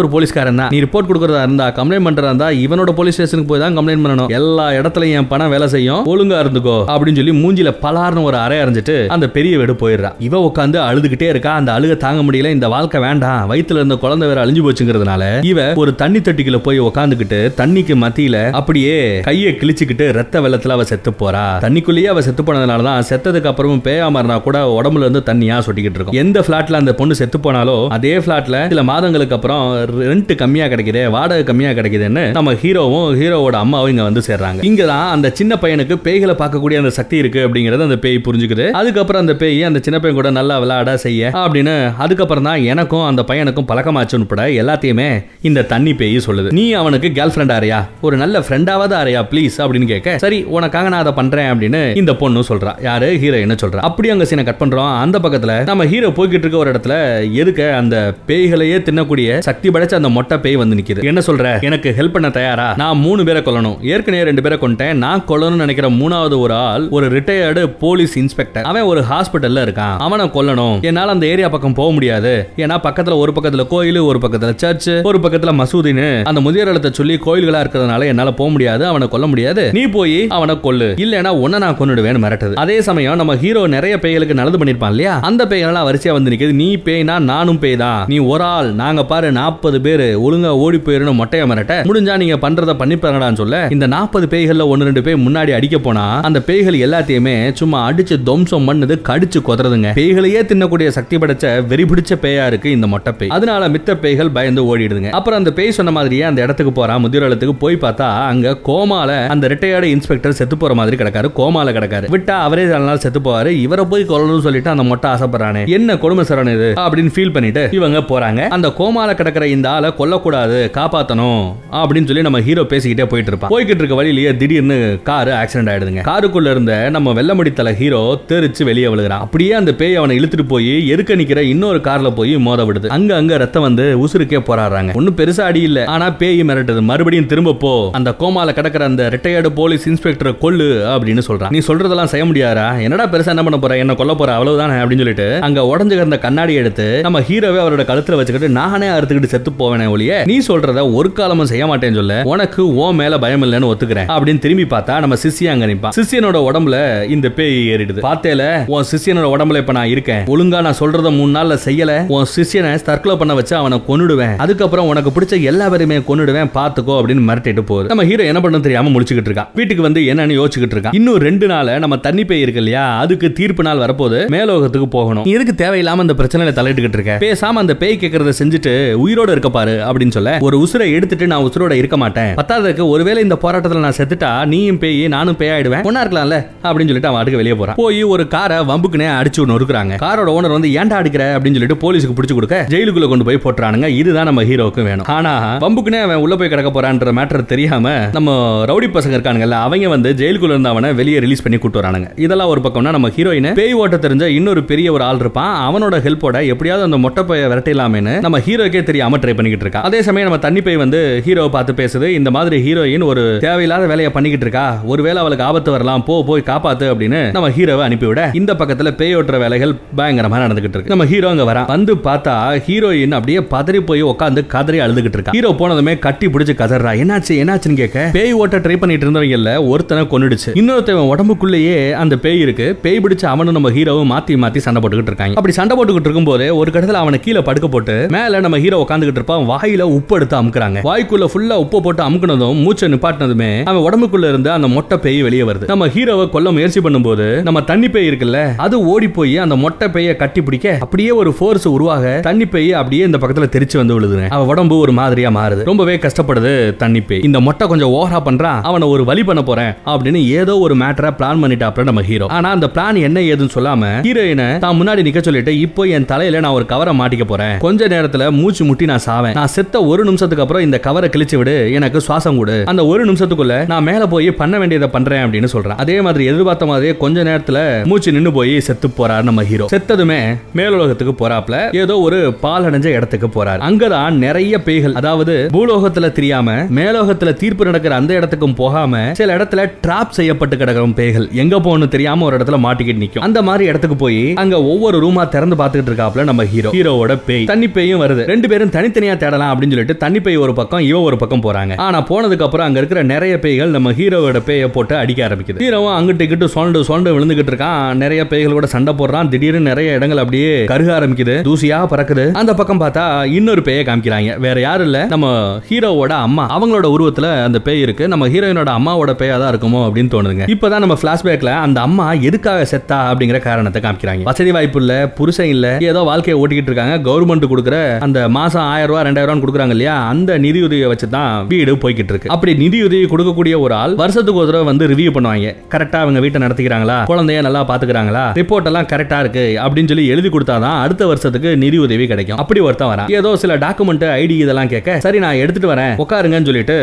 [0.00, 0.72] ஒரு போலீஸ்காரன் தான்.
[0.74, 4.30] நீ ரிப்போர்ட் கொடுக்கறதா இருந்தா கம்ப்ளைண்ட் பண்றதா இருந்தா இவனோட போலீஸ் ஸ்டேஷனுக்கு போய் தான் கம்ப்ளைண்ட் பண்ணணும்.
[4.38, 6.02] எல்லா இடத்துலயும் என் பணம் வேலை செய்யும்.
[6.12, 10.10] ஒழுங்கா இருந்துக்கோ அப்படின்னு சொல்லி மூஞ்சில பலார்னு ஒரு அறை அரைஞ்சிட்டு அந்த பெரிய வீடு போயிடுறா.
[10.28, 11.52] இவ உட்காந்து அழுதுகிட்டே இருக்கா.
[11.60, 12.52] அந்த அழுக தாங்க முடியல.
[12.56, 13.42] இந்த வாழ்க்கை வேண்டாம்.
[13.52, 18.96] வயித்துல இருந்த குழந்தை வேற அழிஞ்சு போச்சுங்கிறதுனால இவ ஒரு தண்ணி தட்டிக்குள்ள போய் உட்காந்துக்கிட்டு தண்ணிக்கு மத்தியில அப்படியே
[19.28, 21.44] கையை கிழிச்சுக்கிட்டு ரத்த வெள்ளத்துல அவ செத்து போறா.
[21.66, 26.18] தண்ணிக்குள்ளேயே அவ செத்து போனதுனால தான் செத்ததுக்கு அப்புறமும் பேயாம இருந்தா கூட உடம்புல இருந்து தண்ணியா சொட்டிக்கிட்டு இருக்கும்.
[26.24, 29.64] எந்த பிளாட்ல அந்த பொண்ணு செத்து போனாலோ அதே பிளாட்ல சில மாதங்களுக்கு அப்புறம்
[30.10, 34.60] ரெண்ட் கம்மியா கிடைக்குது வாடகை கம்மியா கிடைக்குதுன்னு நம்ம ஹீரோவும் ஹீரோவோட அம்மாவும் இங்க வந்து சேர்றாங்க.
[34.70, 38.66] இங்க தான் அந்த சின்ன பையனுக்கு பேய்களை பார்க்கக்கூடிய அந்த சக்தி இருக்கு அப்படிங்கறது அந்த பேய் புரிஞ்சுக்குது.
[38.80, 41.74] அதுக்கப்புறம் அந்த பேய் அந்த சின்ன பையன் கூட நல்லா விளையாட செய்ய அப்படின்னு
[42.04, 45.08] அதுக்கப்புறம் தான் எனக்கும் அந்த பையனுக்கும் பழக்கமாச்சு உட்பட எல்லாத்தையுமே
[45.50, 46.52] இந்த தண்ணி பேய் சொல்லுது.
[46.58, 51.02] நீ அவனுக்கு கேர்ள் ஃப்ரெண்ட் ஆறியா ஒரு நல்ல ஃப்ரெண்டாவது ஆறியா ப்ளீஸ் அப்படின்னு கேட்க சரி உனக்காக நான்
[51.04, 52.72] அதை பண்றேன் அப்படின்னு இந்த பொண்ணு சொல்றா.
[52.88, 53.08] யாரு?
[53.22, 53.82] ஹீரோயின் சொல்றா?
[53.88, 54.90] அப்படி அங்க சீனை கட் பண்றோம்.
[55.04, 56.94] அந்த பக்கத்துல நம்ம ஹீரோ போய்கிட்டு இருக்க ஒரு இடத்துல
[57.40, 61.04] எதுக்க அந்த பேய்களையே தின்னக்கூடிய சக்தி படைச்ச அந்த மொட்டை பேய் வந்து நிக்குது?
[61.04, 61.62] என்ன சொல்ற?
[61.62, 62.74] எனக்கு ஹெல்ப் பண்ண தயாரா?
[62.76, 63.82] நான் மூணு பேரை கொல்லணும்.
[63.82, 68.82] ஏற்கனவே ரெண்டு பேரை கொண்டேன் நான் கொல்லணும்னு நினைக்கிற மூணாவது ஒரு ஆள் ஒரு ரிட்டையர்டு போலீஸ் இன்ஸ்பெக்டர் அவன்
[68.82, 69.96] ஒரு ஹாஸ்பிட்டல்ல இருக்கான்.
[69.98, 70.82] அவனை கொல்லணும்.
[70.82, 72.48] என்னால அந்த ஏரியா பக்கம் போக முடியாது.
[72.56, 77.18] ஏன்னா பக்கத்துல ஒரு பக்கத்துல கோயில் ஒரு பக்கத்துல சர்ச் ஒரு பக்கத்துல மசூதின்னு அந்த முதியோர் இடத்தை சொல்லி
[77.26, 78.86] கோயில்களா இருக்கிறதுனால என்னால போக முடியாது.
[78.86, 79.72] அவனை கொல்ல முடியாது.
[79.72, 80.90] நீ போய் அவனை கொல்லு.
[81.04, 82.54] இல்லைன்னா உன்ன நான் கொண்டுடுவேன் மிரட்டுது.
[82.54, 85.18] அதே சமயம் நம்ம ஹீரோ நிறைய பேய்களுக்கு நல்லது பண்ணிருப்பான் இல்லையா?
[85.20, 85.46] அந்த
[85.78, 89.78] ஆளாக வரிசையா வந்து நிற்கிது நீ பேய்னா நானும் பேய் தான் நீ ஒரு ஆள் நாங்க பாரு நாற்பது
[89.86, 91.74] பேர் ஒழுங்கா ஓடி போயிடணும் மொட்டைய மிரட்ட.
[91.90, 93.58] முடிஞ்சா நீங்க பண்றத பண்ணிப்பாங்கடான்னு சொல்ல.
[93.76, 98.66] இந்த நாற்பது பேய்கள்ல ஒன்னு ரெண்டு பேய் முன்னாடி அடிக்க போனா அந்த பேய்கள் எல்லாத்தையுமே சும்மா அடிச்சு துவம்சம்
[98.68, 99.90] பண்ணது கடிச்சு கொதறதுங்க.
[100.00, 103.32] பேய்களையே தின்னக்கூடிய சக்தி படைச்ச வெறி பிடிச்ச பேயா இருக்கு இந்த மொட்டை பேய்.
[103.38, 105.10] அதனால மித்த பேய்கள் பயந்து ஓடிடுதுங்க.
[105.10, 109.88] அப்புறம் அந்த பேய் சொன்ன மாதிரியே அந்த இடத்துக்கு போறான் முதியோர் போய் பார்த்தா அங்க கோமால அந்த ரிட்டையர்டு
[109.94, 112.06] இன்ஸ்பெக்டர் செத்து போற மாதிரி கிடக்காரு கோமால கிடக்காரு.
[112.14, 115.62] விட்டா அவரே சில நாள் செத்து போவாரு இவரை போய் கொல்லணும்னு சொல்லிட்டு அந்த மொட்டை ஆசைப்படுறானே.
[115.76, 118.40] என்ன கொடுமை சரண் இது அப்படின்னு ஃபீல் பண்ணிட்டு இவங்க போறாங்க.
[118.56, 121.42] அந்த கோமால கிடக்கிற இந்த ஆளை கொல்லக்கூடாது காப்பாத்தணும்
[121.80, 123.52] அப்படின்னு சொல்லி நம்ம ஹீரோ பேசிக்கிட்டே போயிட்டு இருப்பான்.
[123.54, 126.02] போய்கிட்டு இருக்க வழியிலேயே திடீர்னு காரு ஆக்சிடென்ட் ஆயிடுதுங்க.
[126.10, 128.00] காருக்குள்ள இருந்த நம்ம வெள்ளமுடி தலை ஹீரோ
[128.32, 129.24] தெரிச்சு வெளியே விழுகிறான்.
[129.26, 132.88] அப்படியே அந்த பேய் அவனை இழுத்துட்டு போய் எருக்க நிக்கிற இன்னொரு கார்ல போய் மோத விடுது.
[132.96, 134.92] அங்க அங்க ரத்தம் வந்து உசுருக்கே போராடுறாங்க.
[135.00, 135.84] ஒன்னும் பெருசா அடி இல்ல.
[135.94, 136.82] ஆனா பேய் மிரட்டுது.
[136.90, 137.72] மறுபடியும் திரும்ப போ.
[138.00, 141.52] அந்த கோமால கிடக்கிற அந்த ரிட்டையர்டு போலீஸ் இன்ஸ்பெக்டர் கொல்லு அப்படின்னு சொல்றான்.
[141.56, 143.76] நீ சொல்றதெல்லாம் செய்ய முடியாதா என்னடா பெருசா என்ன பண்ண போற?
[143.84, 144.30] என்ன கொல்ல போற?
[144.38, 148.88] அவ்வளவுதானே அப்படின்னு சொல்லிட்டு அங்க அங்க உடஞ்சு கிடந்த கண்ணாடி எடுத்து நம்ம ஹீரோவே அவரோட கழுத்துல வச்சுக்கிட்டு நானே
[148.96, 152.16] அறுத்துக்கிட்டு செத்து போவேனே ஒழிய நீ சொல்றத ஒரு காலமும் செய்ய மாட்டேன்னு சொல்ல.
[152.32, 156.76] உனக்கு ஓ மேல பயம் இல்லைன்னு ஒத்துக்கிறேன் அப்படின்னு திரும்பி பார்த்தா நம்ம சிஷியா அங்க நிப்பான் சிஷியனோட உடம்புல
[157.14, 158.02] இந்த பேய் ஏறிடுது.
[158.06, 160.22] பார்த்தேல உன் சிஷியனோட உடம்புல இப்ப நான் இருக்கேன்.
[160.34, 161.92] ஒழுங்கா நான் சொல்றத மூணு நாள்ல செய்யல.
[162.16, 164.36] உன் சிஷியனை தற்கொலை பண்ண வச்சு அவனை கொன்னுடுவேன்.
[164.46, 167.90] அதுக்கப்புறம் உனக்கு பிடிச்ச எல்லா பேருமே கொன்னுடுவேன் பாத்துக்கோ அப்படின்னு மிரட்டிட்டு போகுது.
[167.94, 171.74] நம்ம ஹீரோ என்ன பண்ணணும் தெரியாம முடிச்சுக்கிட்டு இருக்கான் வீட்டுக்கு வந்து என்னன்னு யோசிச்சுக்கிட்டு இருக்கான் இன்னும் ரெண்டு நாள்
[171.86, 175.26] நம்ம தண்ணி பேய் இருக்கு இல்லையா அதுக்கு தீர்ப்பு நாள் வரப்போது மேலோகத்துக்கு போகணும்.
[175.38, 177.14] எதுக்கு தேவையில்லாம இந்த பிரச்சனையில தலையிட்டுக்கிட்டு இருக்க?
[177.20, 178.72] பேசாம அந்த பேய் கேட்கறத செஞ்சுட்டு
[179.04, 182.30] உயிரோட இருக்க பாரு அப்படின்னு சொல்ல ஒரு உசுரை எடுத்துட்டு நான் உசுரோட இருக்க மாட்டேன்.
[182.34, 186.38] பத்தாவதுக்கு ஒருவேளை இந்த போராட்டத்துல நான் செத்துட்டா நீயும் பேய் நானும் பேய் ஆயிடுவேன் ஒன்னா இருக்கலாம்ல?
[186.62, 187.76] அப்படின்னு சொல்லிட்டு அவன் அடுக்க வெளியே போறான்.
[187.78, 191.24] போய் ஒரு காரை வம்புக்குனே அடிச்சு ஒன்று இருக்கிறாங்க காரோட ஓனர் வந்து ஏன்டா அடிக்கிற?
[191.38, 193.88] அப்படின்னு சொல்லிட்டு போலீஸுக்கு பிடிச்சு கொடுக்க ஜெயிலுக்குள்ள கொண்டு போய் போட்டுறானுங்க.
[194.02, 195.06] இதுதான் நம்ம ஹீரோக்கும் வேணும்.
[195.16, 200.12] ஆனா வம்புக்குனே அவன் உள்ள போய் கிடக்க போறான்ற மேட்டர் தெரியாம நம்ம ரவுடி பசங்க இருக்கானுங்கல்ல அவங்க வந்து
[200.12, 202.10] ஜெயிலுக்குள்ள இருந்த வெளியே ரிலீஸ் பண்ணி கூட்டு வரானுங்க.
[202.26, 206.36] இதெல்லாம் ஒரு பக்கம்னா நம்ம ஹீரோயின் பேய் ஓட்ட தெரிஞ்ச இன்னொரு பெரிய ஒரு ஆள் இருப்பான் அவனோட ஹெல்ப்போட
[206.52, 209.80] எப்படியாவது அந்த மொட்டை பைய விரட்டிடலாமேன்னு நம்ம ஹீரோக்கே தெரியாம ட்ரை பண்ணிக்கிட்டு இருக்கா.
[209.88, 214.10] அதே சமயம் நம்ம தண்ணி பை வந்து ஹீரோவை பார்த்து பேசுது இந்த மாதிரி ஹீரோயின் ஒரு தேவையில்லாத வேலையை
[214.16, 218.90] பண்ணிக்கிட்டு இருக்கா ஒருவேளை அவளுக்கு ஆபத்து வரலாம் போ போய் காப்பாத்து அப்படின்னு நம்ம ஹீரோவை அனுப்பிவிட இந்த பக்கத்துல
[219.00, 220.92] பேய் ஓட்டுற வேலைகள் பயங்கரமா நடந்துகிட்டு இருக்கு.
[220.94, 222.34] நம்ம ஹீரோ அங்க வரான் வந்து பார்த்தா
[222.68, 225.34] ஹீரோயின் அப்படியே பதறி போய் உட்காந்து கதறி அழுதுகிட்டு இருக்கா.
[225.36, 230.50] ஹீரோ போனதுமே கட்டி பிடிச்சு கதறா என்னாச்சு என்னாச்சுன்னு கேட்க பேய் ஓட்ட ட்ரை பண்ணிட்டு இருந்தவங்கல்ல ஒருத்தனை கொன்னுடுச்சு.
[230.62, 232.68] இன்னொருத்தவன் உடம்புக்குள்ளேயே அந்த பேய் இருக்கு.
[232.86, 236.70] பேய் பிடிச்ச அவனும் நம்ம ஹீரோவும் மாத்தி மாத்தி சண்டை போட்டுக்கிட்டு இருக்காங்க அப்படி சண்டை போட்டுக்கிட்டு இருக்கும்போது ஒரு
[236.74, 239.44] கடத்துல அவனை கீழே படுக்க போட்டு மேல நம்ம ஹீரோ உட்காந்துக்கிட்டு இருப்பான்.
[239.50, 240.78] வாயில உப்பு எடுத்து அமுக்குறாங்க.
[240.88, 245.68] வாய்க்குள்ள ஃபுல்லா உப்பு போட்டு அமுக்குனதும் மூச்சை நிப்பாட்டினதுமே அவன் உடம்புக்குள்ள இருந்து அந்த மொட்டை பேய் வெளியே வருது.
[245.72, 250.16] நம்ம ஹீரோவை கொல்ல முயற்சி பண்ணும்போது நம்ம தண்ணி பேய் இருக்குல்ல அது ஓடி போய் அந்த மொட்டை பேய
[250.22, 254.26] கட்டி பிடிக்க அப்படியே ஒரு ஃபோர்ஸ் உருவாக தண்ணி பேய் அப்படியே இந்த பக்கத்துல தெரிச்சு வந்து விழுதுங்க.
[254.36, 255.64] அவன் உடம்பு ஒரு மாதிரியா மாறுது.
[255.70, 257.22] ரொம்பவே கஷ்டப்படுது தண்ணி பேய்.
[257.28, 261.42] இந்த மொட்டை கொஞ்சம் ஓவரா பண்றான் அவனை ஒரு வழி பண்ண போறேன் அப்படின்னு ஏதோ ஒரு மேட்டரை பிளான்
[261.44, 265.82] பண்ணிட்டாப்ல நம்ம ஹீரோ ஆனா அந்த பிளான் என்ன ஏதுன்னு சொல்லாம ஹீரோயினை தான் முன்னாடி நிக்க சொல்லிட்டு இப்போ
[265.82, 267.58] என் தலையில நான் ஒரு கவரை மாட்டிக்க போறேன்.
[267.58, 269.34] கொஞ்ச நேரத்துல மூச்சு முட்டி நான் சாவேன்.
[269.34, 271.72] நான் செத்த ஒரு நிமிஷத்துக்கு அப்புறம் இந்த கவரை கிழிச்சு விடு.
[271.72, 272.62] எனக்கு சுவாசம் கொடு.
[272.66, 275.76] அந்த ஒரு நிமிஷத்துக்குள்ள நான் மேல போய் பண்ண வேண்டியதை பண்றேன் அப்படின்னு சொல்றேன்.
[275.76, 279.66] அதே மாதிரி எதிர்பார்த்த மாதிரியே கொஞ்ச நேரத்துல மூச்சு நின்னு போய் செத்து போறாரு நம்ம ஹீரோ.
[279.72, 281.76] செத்ததுமே மேலுலகத்துக்கு போறாப்ல.
[281.76, 283.46] ஏதோ ஒரு பால் அடைஞ்ச இடத்துக்கு போறாரு.
[283.48, 290.12] அங்கதான் நிறைய பேய்கள் அதாவது பூலோகத்துல தெரியாம மேலோகத்துல தீர்ப்பு நடக்கிற அந்த இடத்துக்கும் போகாம சில இடத்துல டிராப்
[290.12, 291.28] செய்யப்பட்டு கிடக்கும் பேய்கள்.
[291.32, 293.18] எங்க போகணும் தெரியாம ஒரு இடத்துல மாட்டிக்கிட்டு நிக்கும்.
[293.18, 297.44] அந்த மாதிரி இடத்துக்கு போய் அங்க ஒவ்வொரு ரூமா திறந்து பார்த்துக்கிட்டு இருக்காப்ல நம்ம ஹீரோ ஹீரோவோட பேய்.
[297.44, 298.24] தண்ணி பேயும் வருது.
[298.26, 301.76] ரெண்டு பேரும் தனித்தனியா தேடலாம் அப்படின்னு சொல்லிட்டு தண்ணி பேய் ஒரு பக்கம் இவ ஒரு பக்கம் போறாங்க.
[301.76, 305.62] ஆனா போனதுக்கு அப்புறம் அங்க இருக்கிற நிறைய பேய்கள் நம்ம ஹீரோவோட பேயை போட்டு அடிக்க ஆரம்பிக்குது.
[305.64, 307.94] ஹீரோவும் அங்கிட்டு இங்கிட்டு சோண்டு சோண்டு விழுந்துகிட்டு இருக்கான்.
[307.94, 309.28] நிறைய பேய்கள் கூட சண்டை போடுறான்.
[309.28, 311.36] திடீர்னு நிறைய இடங்கள் அப்படியே கருக ஆரம்பிக்குது.
[311.48, 312.32] தூசியா பறக்குது.
[312.32, 314.38] அந்த பக்கம் பார்த்தா இன்னொரு பேயை காமிக்கிறாங்க.
[314.38, 315.04] வேற யாரும் இல்ல.
[315.04, 316.44] நம்ம ஹீரோவோட அம்மா.
[316.58, 318.08] அவங்களோட உருவத்துல அந்த பேய் இருக்கு.
[318.08, 320.46] நம்ம ஹீரோயினோட அம்மாவோட பேயா தான் இருக்குமோ அப்படின்னு தோணுதுங்க.
[320.54, 324.22] இப்பதான் நம்ம பிளாஷ்பேக்ல அந்த அம்மா எதுக்காக செத்தா அப்படிங்கிற காரணத்தை காமிக்கிறாங்க.
[324.22, 324.87] வசதி வாய்ப்பு இல்ல.
[325.18, 326.96] புருஷன் இல்ல ஏதோ வாழ்க்கையை ஓட்டிக்கிட்டு இருக்காங்க.
[327.08, 329.96] கவர்மெண்ட் கொடுக்குற அந்த மாசம் ஆயிரம் ரூபாய் ரெண்டாயிரம் ரூபாய் கொடுக்குறாங்க இல்லையா?
[330.12, 332.32] அந்த நிதியுதவியை வச்சு தான் வீடு போய்கிட்டு இருக்கு.
[332.34, 335.54] அப்படி நிதியுதவி கொடுக்கக்கூடிய ஒரு ஆள் வருஷத்துக்கு ஒரு தடவை வந்து ரிவ்யூ பண்ணுவாங்க.
[335.74, 336.98] கரெக்டா அவங்க வீட்டை நடத்திக்கிறாங்களா?
[337.10, 338.24] குழந்தைய நல்லா பாத்துக்கிறாங்களா?
[338.40, 342.40] ரிப்போர்ட் எல்லாம் கரெக்டா இருக்கு அப்படின்னு சொல்லி எழுதி கொடுத்தாதான் அடுத்த வருஷத்துக்கு நிதி உதவி கிடைக்கும்.
[342.44, 343.10] அப்படி ஒருத்தன் வரான்.
[343.18, 345.94] ஏதோ சில டாக்குமெண்ட் ஐடி இதெல்லாம் கேட்க சரி நான் எடுத்துட்டு வரேன்.
[346.04, 346.78] உட்காருங்கன்னு சொல்லிட்டு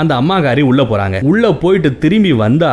[0.00, 1.16] அந்த அம்மாக்காரி உள்ள போறாங்க.
[1.30, 2.72] உள்ள போயிட்டு திரும்பி வந்தா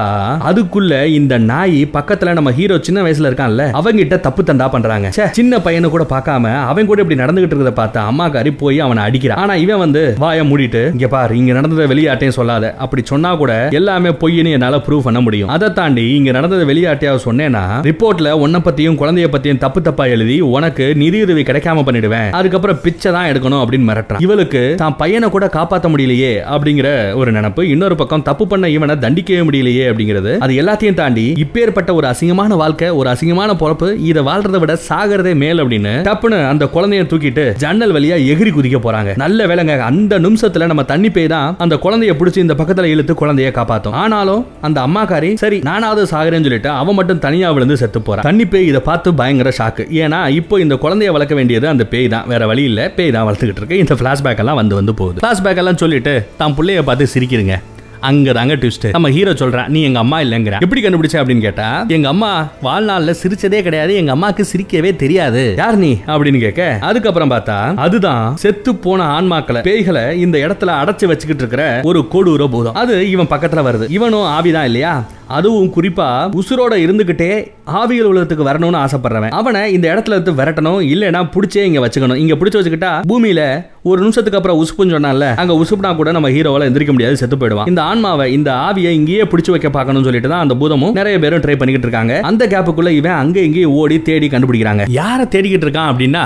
[0.49, 5.13] அதுக்குள்ள இந்த நாய் பக்கத்துல நம்ம ஹீரோ சின்ன வயசுல இருக்கான்ல அவங்கிட்ட தப்பு தண்டா பண்றாங்க.
[5.39, 9.41] சின்ன பையனை கூட பார்க்காம அவன் கூட இப்படி நடந்துகிட்டு இருக்கிறத பார்த்து அம்மாக்காரி போய் அவனை அடிக்கிறான்.
[9.43, 12.65] ஆனா இவன் வந்து வாயை மூடிட்டு இங்க பாரு இங்க நடந்ததை வெளியாட்டையும் சொல்லாத.
[12.83, 15.51] அப்படி சொன்னா கூட எல்லாமே பொய்னு என்னால ப்ரூவ் பண்ண முடியும்.
[15.55, 20.87] அதை தாண்டி இங்க நடந்ததை வெளியாட்டையாவது சொன்னேன்னா ரிப்போர்ட்ல உன்னை பத்தியும் குழந்தைய பத்தியும் தப்பு தப்பா எழுதி உனக்கு
[21.03, 22.29] நிதியுதவி கிடைக்காம பண்ணிடுவேன்.
[22.39, 24.23] அதுக்கப்புறம் பிச்சை தான் எடுக்கணும் அப்படின்னு மிரட்டுறான்.
[24.25, 26.89] இவளுக்கு தான் பையனை கூட காப்பாத்த முடியலையே அப்படிங்கிற
[27.21, 30.33] ஒரு நினைப்பு இன்னொரு பக்கம் தப்பு பண்ண இவனை தண்டிக்கவே முடியலையே அப்படிங்கிறது.
[30.45, 35.61] அது எல்லாத்தையும் தாண்டி இப்பேற்பட்ட ஒரு அசிங்கமான வாழ்க்கை ஒரு அசிங்கமான பொழப்பு இதை வாழ்றதை விட சாகிறதே மேல்
[35.63, 39.11] அப்படின்னு டப்புன்னு அந்த குழந்தைய தூக்கிட்டு ஜன்னல் வழியா எகிரி குதிக்க போறாங்க.
[39.23, 43.51] நல்ல வேலைங்க அந்த நிமிஷத்துல நம்ம தண்ணி பேய் தான் அந்த குழந்தைய பிடிச்சி இந்த பக்கத்துல இழுத்து குழந்தைய
[43.57, 43.95] காப்பாத்தும்.
[44.03, 48.69] ஆனாலும் அந்த அம்மாக்காரி சரி நானாவது சாகிறேன்னு சொல்லிட்டு அவன் மட்டும் தனியா விழுந்து செத்து போறான் தண்ணி பேய்
[48.71, 52.27] இதை பார்த்து பயங்கர ஷாக்கு ஏன்னா இப்போ இந்த குழந்தைய வளர்க்க வேண்டியது அந்த பேய் தான்.
[52.33, 52.81] வேற வழி இல்ல.
[52.99, 53.81] பேய் தான் வளர்த்துக்கிட்டு இருக்கு.
[53.83, 55.19] இந்த பிளாஷ்பேக் எல்லாம் வந்து வந்து போகுது.
[55.23, 57.55] பிளாஷ்பேக் எல்லாம் சொல்லிட்டு தான் பிள்ளைய பார்த்து சிரிக்கிறீங்க.
[57.99, 60.59] அங்க தாங்க ட்விஸ்ட் நம்ம ஹீரோ சொல்றான் நீ எங்க அம்மா இல்லங்கிற.
[60.59, 61.11] எப்படி கண்டுபிடிச்ச?
[61.11, 65.53] அப்படின்னு கேட்டா எங்க அம்மா வாழ்நாள்ல சிரிச்சதே கிடையாது எங்க அம்மாக்கு சிரிக்கவே தெரியாது.
[65.57, 65.97] யார் நீ?
[66.07, 72.07] அப்படின்னு கேட்க அதுக்கப்புறம் பார்த்தா அதுதான் செத்து போன ஆன்மாக்களை பேய்களை இந்த இடத்துல அடைச்சு வச்சுக்கிட்டு இருக்கிற ஒரு
[72.11, 72.73] கொடூர பூதம்.
[72.73, 73.91] அது இவன் பக்கத்துல வருது.
[73.91, 75.03] இவனும் ஆவிதான் இல்லையா?
[75.27, 79.29] அதுவும் குறிப்பா உசுரோட இருந்துகிட்டே ஆவியல் உலகத்துக்கு வரணும்னு ஆசைப்படுறவன்.
[79.29, 82.15] அவனை இந்த இடத்துல இருந்து விரட்டணும் இல்லைன்னா பிடிச்சே இங்க வச்சுக்கணும்.
[82.15, 86.93] இங்க பிடிச்ச வச்சுக்கிட்டா பூமியில ஒரு நிமிஷத்துக்கு அப்புறம் உசுப்புன்னு சொன்னால அங்க உசுப்புனா கூட நம்ம ஹீரோவால எந்திரிக்க
[86.95, 87.69] முடியாது செத்து போயிடுவான்.
[87.71, 91.57] இந்த ஆன்மாவை இந்த ஆவியை இங்கேயே பிடிச்சு வைக்க பார்க்கணும்னு சொல்லிட்டு தான் அந்த பூதமும் நிறைய பேரும் ட்ரை
[91.61, 92.15] பண்ணிக்கிட்டு இருக்காங்க.
[92.31, 94.85] அந்த கேப்புக்குள்ள இவன் அங்க இங்கேயும் ஓடி தேடி கண்டுபிடிக்கிறாங்க.
[94.99, 96.23] யாரை தேடிக்கிட்டு இருக்கான் அப்படின்னா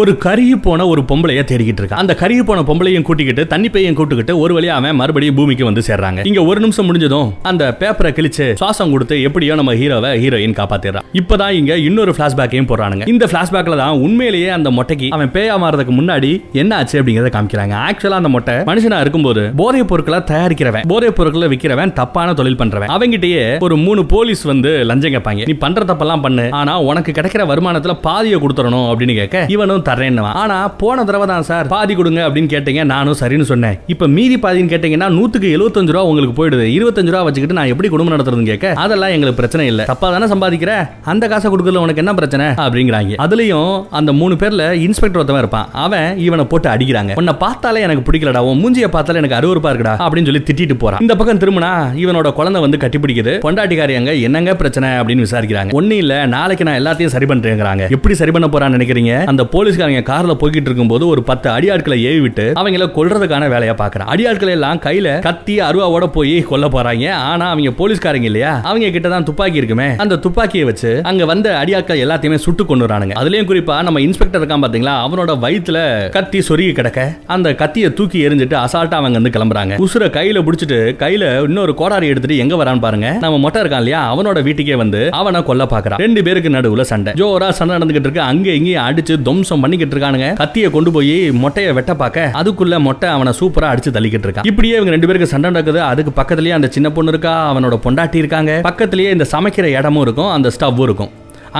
[0.00, 4.32] ஒரு கருகி போன ஒரு பொம்பளைய தேடிக்கிட்டு இருக்கான் அந்த கருகி போன பொம்பளையும் கூட்டிக்கிட்டு தண்ணி பையன் கூட்டுக்கிட்டு
[4.42, 6.20] ஒரு வழியா அவன் மறுபடியும் பூமிக்கு வந்து சேர்றாங்க.
[6.30, 11.06] இங்க ஒரு நிமிஷம் முடிஞ்சதும் அந்த பேப்பரை கிழிச்சு சுவாசம் கொடுத்து எப்படியோ நம்ம ஹீரோவை ஹீரோயின் காப்பாத்திடுறான்.
[11.20, 13.06] இப்பதான் இங்க இன்னொரு பிளாஷ்பேக்கையும் போடுறானுங்க.
[13.12, 16.30] இந்த பிளாஷ்பேக்ல தான் உண்மையிலேயே அந்த மொட்டைக்கு அவன் பேயா மாறதுக்கு முன்னாடி
[16.62, 17.76] என்ன ஆச்சு அப்படிங்கறத காமிக்கிறாங்க.
[17.86, 22.92] ஆக்சுவலா அந்த மொட்டை மனுஷனா இருக்கும்போது போதைப் பொருட்களை தயாரிக்கிறவன் போதைப் பொருட்களை விற்கிறவன் தப்பான தொழில் பண்றவன்.
[22.96, 25.48] அவங்கிட்டயே ஒரு மூணு போலீஸ் வந்து லஞ்சம் கேட்பாங்க.
[25.52, 30.36] நீ பண்ற தப்பெல்லாம் பண்ணு ஆனா உனக்கு கிடைக்கிற வருமானத்துல பாதியை கொடுத்துறணும் அப்படின்னு கேட்க இவனும் தரேன்னுவான்.
[30.42, 33.76] ஆனா போன தடவை தான் சார் பாதி கொடுங்க அப்படின்னு கேட்டீங்க நானும் சரின்னு சொன்னேன்.
[33.94, 36.66] இப்ப மீதி பாதின்னு கேட்டீங்கன்னா நூத்துக்கு எழுபத்தஞ்சு ரூபா உங்களுக்கு போயிடுது.
[36.76, 39.84] இருபத்தஞ்சு ரூபா வச்சுக்கிட்டு நான் எப்படி குடும்பம் நடத்துறதுன்னு கேட்க அதெல்லாம் எங்களுக்கு பிரச்சனை இல்ல.
[39.92, 40.72] தப்பா தானே சம்பாதிக்கிற?
[41.12, 42.46] அந்த காசை கொடுக்கல உனக்கு என்ன பிரச்சனை?
[42.64, 43.14] அப்படிங்கிறாங்க.
[43.26, 45.68] அதுலயும் அந்த மூணு பேர்ல இன்ஸ்பெக்டர் ஒருத்தவன் இருப்பான்.
[45.84, 47.12] அவன் இவனை போட்டு அடிக்கிறாங்க.
[47.20, 51.02] உன்னை பார்த்தாலே எனக்கு பிடிக்கலடா உன் மூஞ்சியை பார்த்தாலே எனக்கு அருவருப்பா இருக்குடா அப்படின்னு சொல்லி திட்டிட்டு போறான்.
[51.06, 51.72] இந்த பக்கம் திரும்பினா
[52.04, 54.88] இவனோட குழந்தை வந்து கட்டி பிடிக்குது பொண்டாட்டிக்காரி அங்க என்னங்க பிரச்சனை?
[55.00, 55.72] அப்படின்னு விசாரிக்கிறாங்க.
[55.80, 57.84] ஒன்னும் இல்ல நாளைக்கு நான் எல்லாத்தையும் சரி பண்றேங்கிறாங்க.
[57.96, 59.12] எப்படி சரி பண்ண போறான்னு நினைக்கிறீங்க?
[59.32, 64.52] அந்த போலீஸ்காரங்க கார்ல போய்கிட்டு இருக்கும்போது ஒரு பத்து அடியாட்களை ஏவி விட்டு அவங்கள கொல்றதுக்கான வேலையை பாக்குறான் அடியாட்களை
[64.56, 67.06] எல்லாம் கையில கத்தி அருவாவோட போய் கொல்ல போறாங்க.
[67.30, 68.52] ஆனா அவங்க போலீஸ்காரங்க இல்லையா?
[68.70, 69.88] அவங்க கிட்ட தான் துப்பாக்கி இருக்குமே.
[70.04, 74.94] அந்த துப்பாக்கியை வச்சு அங்க வந்த அடியாட்கள் எல்லாத்தையுமே சுட்டு கொண்டுறானுங்க அதுலயும் குறிப்பா நம்ம இன்ஸ்பெக்டர் இருக்கான் பாத்தீங்களா?
[75.06, 75.78] அவனோட வயித்துல
[76.18, 77.00] கத்தி சொருகி கிடக்க
[77.36, 79.80] அந்த கத்தியை தூக்கி எரிஞ்சிட்டு அசால்ட்டா அவங்க வந்து கிளம்புறாங்க.
[79.86, 83.10] உசுர கையில புடிச்சிட்டு கையில இன்னொரு கோடாரி எடுத்துட்டு எங்க வரான்னு பாருங்க.
[83.24, 84.02] நம்ம மொட்டை இருக்கான் இல்லையா?
[84.14, 87.12] அவனோட வீட்டுக்கே வந்து அவனை கொல்ல பாக்குறான் ரெண்டு பேருக்கு நடுவுல சண்டை.
[87.22, 88.24] ஜோரா சண்டை நடந்துகிட்டு இருக்கு.
[88.30, 89.14] அங்க இங்கேயும் அடிச்சு
[89.56, 90.36] துவம்சம் பண்ணிக்கிட்டு இருக்கானுங்க.
[90.36, 92.30] கத்தியை கொண்டு போய் மொட்டையை வெட்ட பார்க்க.
[92.34, 94.46] அதுக்குள்ள மொட்டை அவனை சூப்பரா அடிச்சு தள்ளிக்கிட்டு இருக்கான்.
[94.46, 95.82] இப்படியே இவங்க ரெண்டு பேருக்கு சண்டை நடக்குது.
[95.82, 97.34] அதுக்கு பக்கத்துலயே அந்த சின்ன பொண்ணு இருக்கா?
[97.54, 98.60] அவனோட பொண்டாட்டி இருக்காங்க.
[98.64, 100.30] பக்கத்துலயே இந்த சமைக்கிற இடமும் இருக்கும்.
[100.30, 101.10] அந்த ஸ்டவ்வும் இருக்கும்.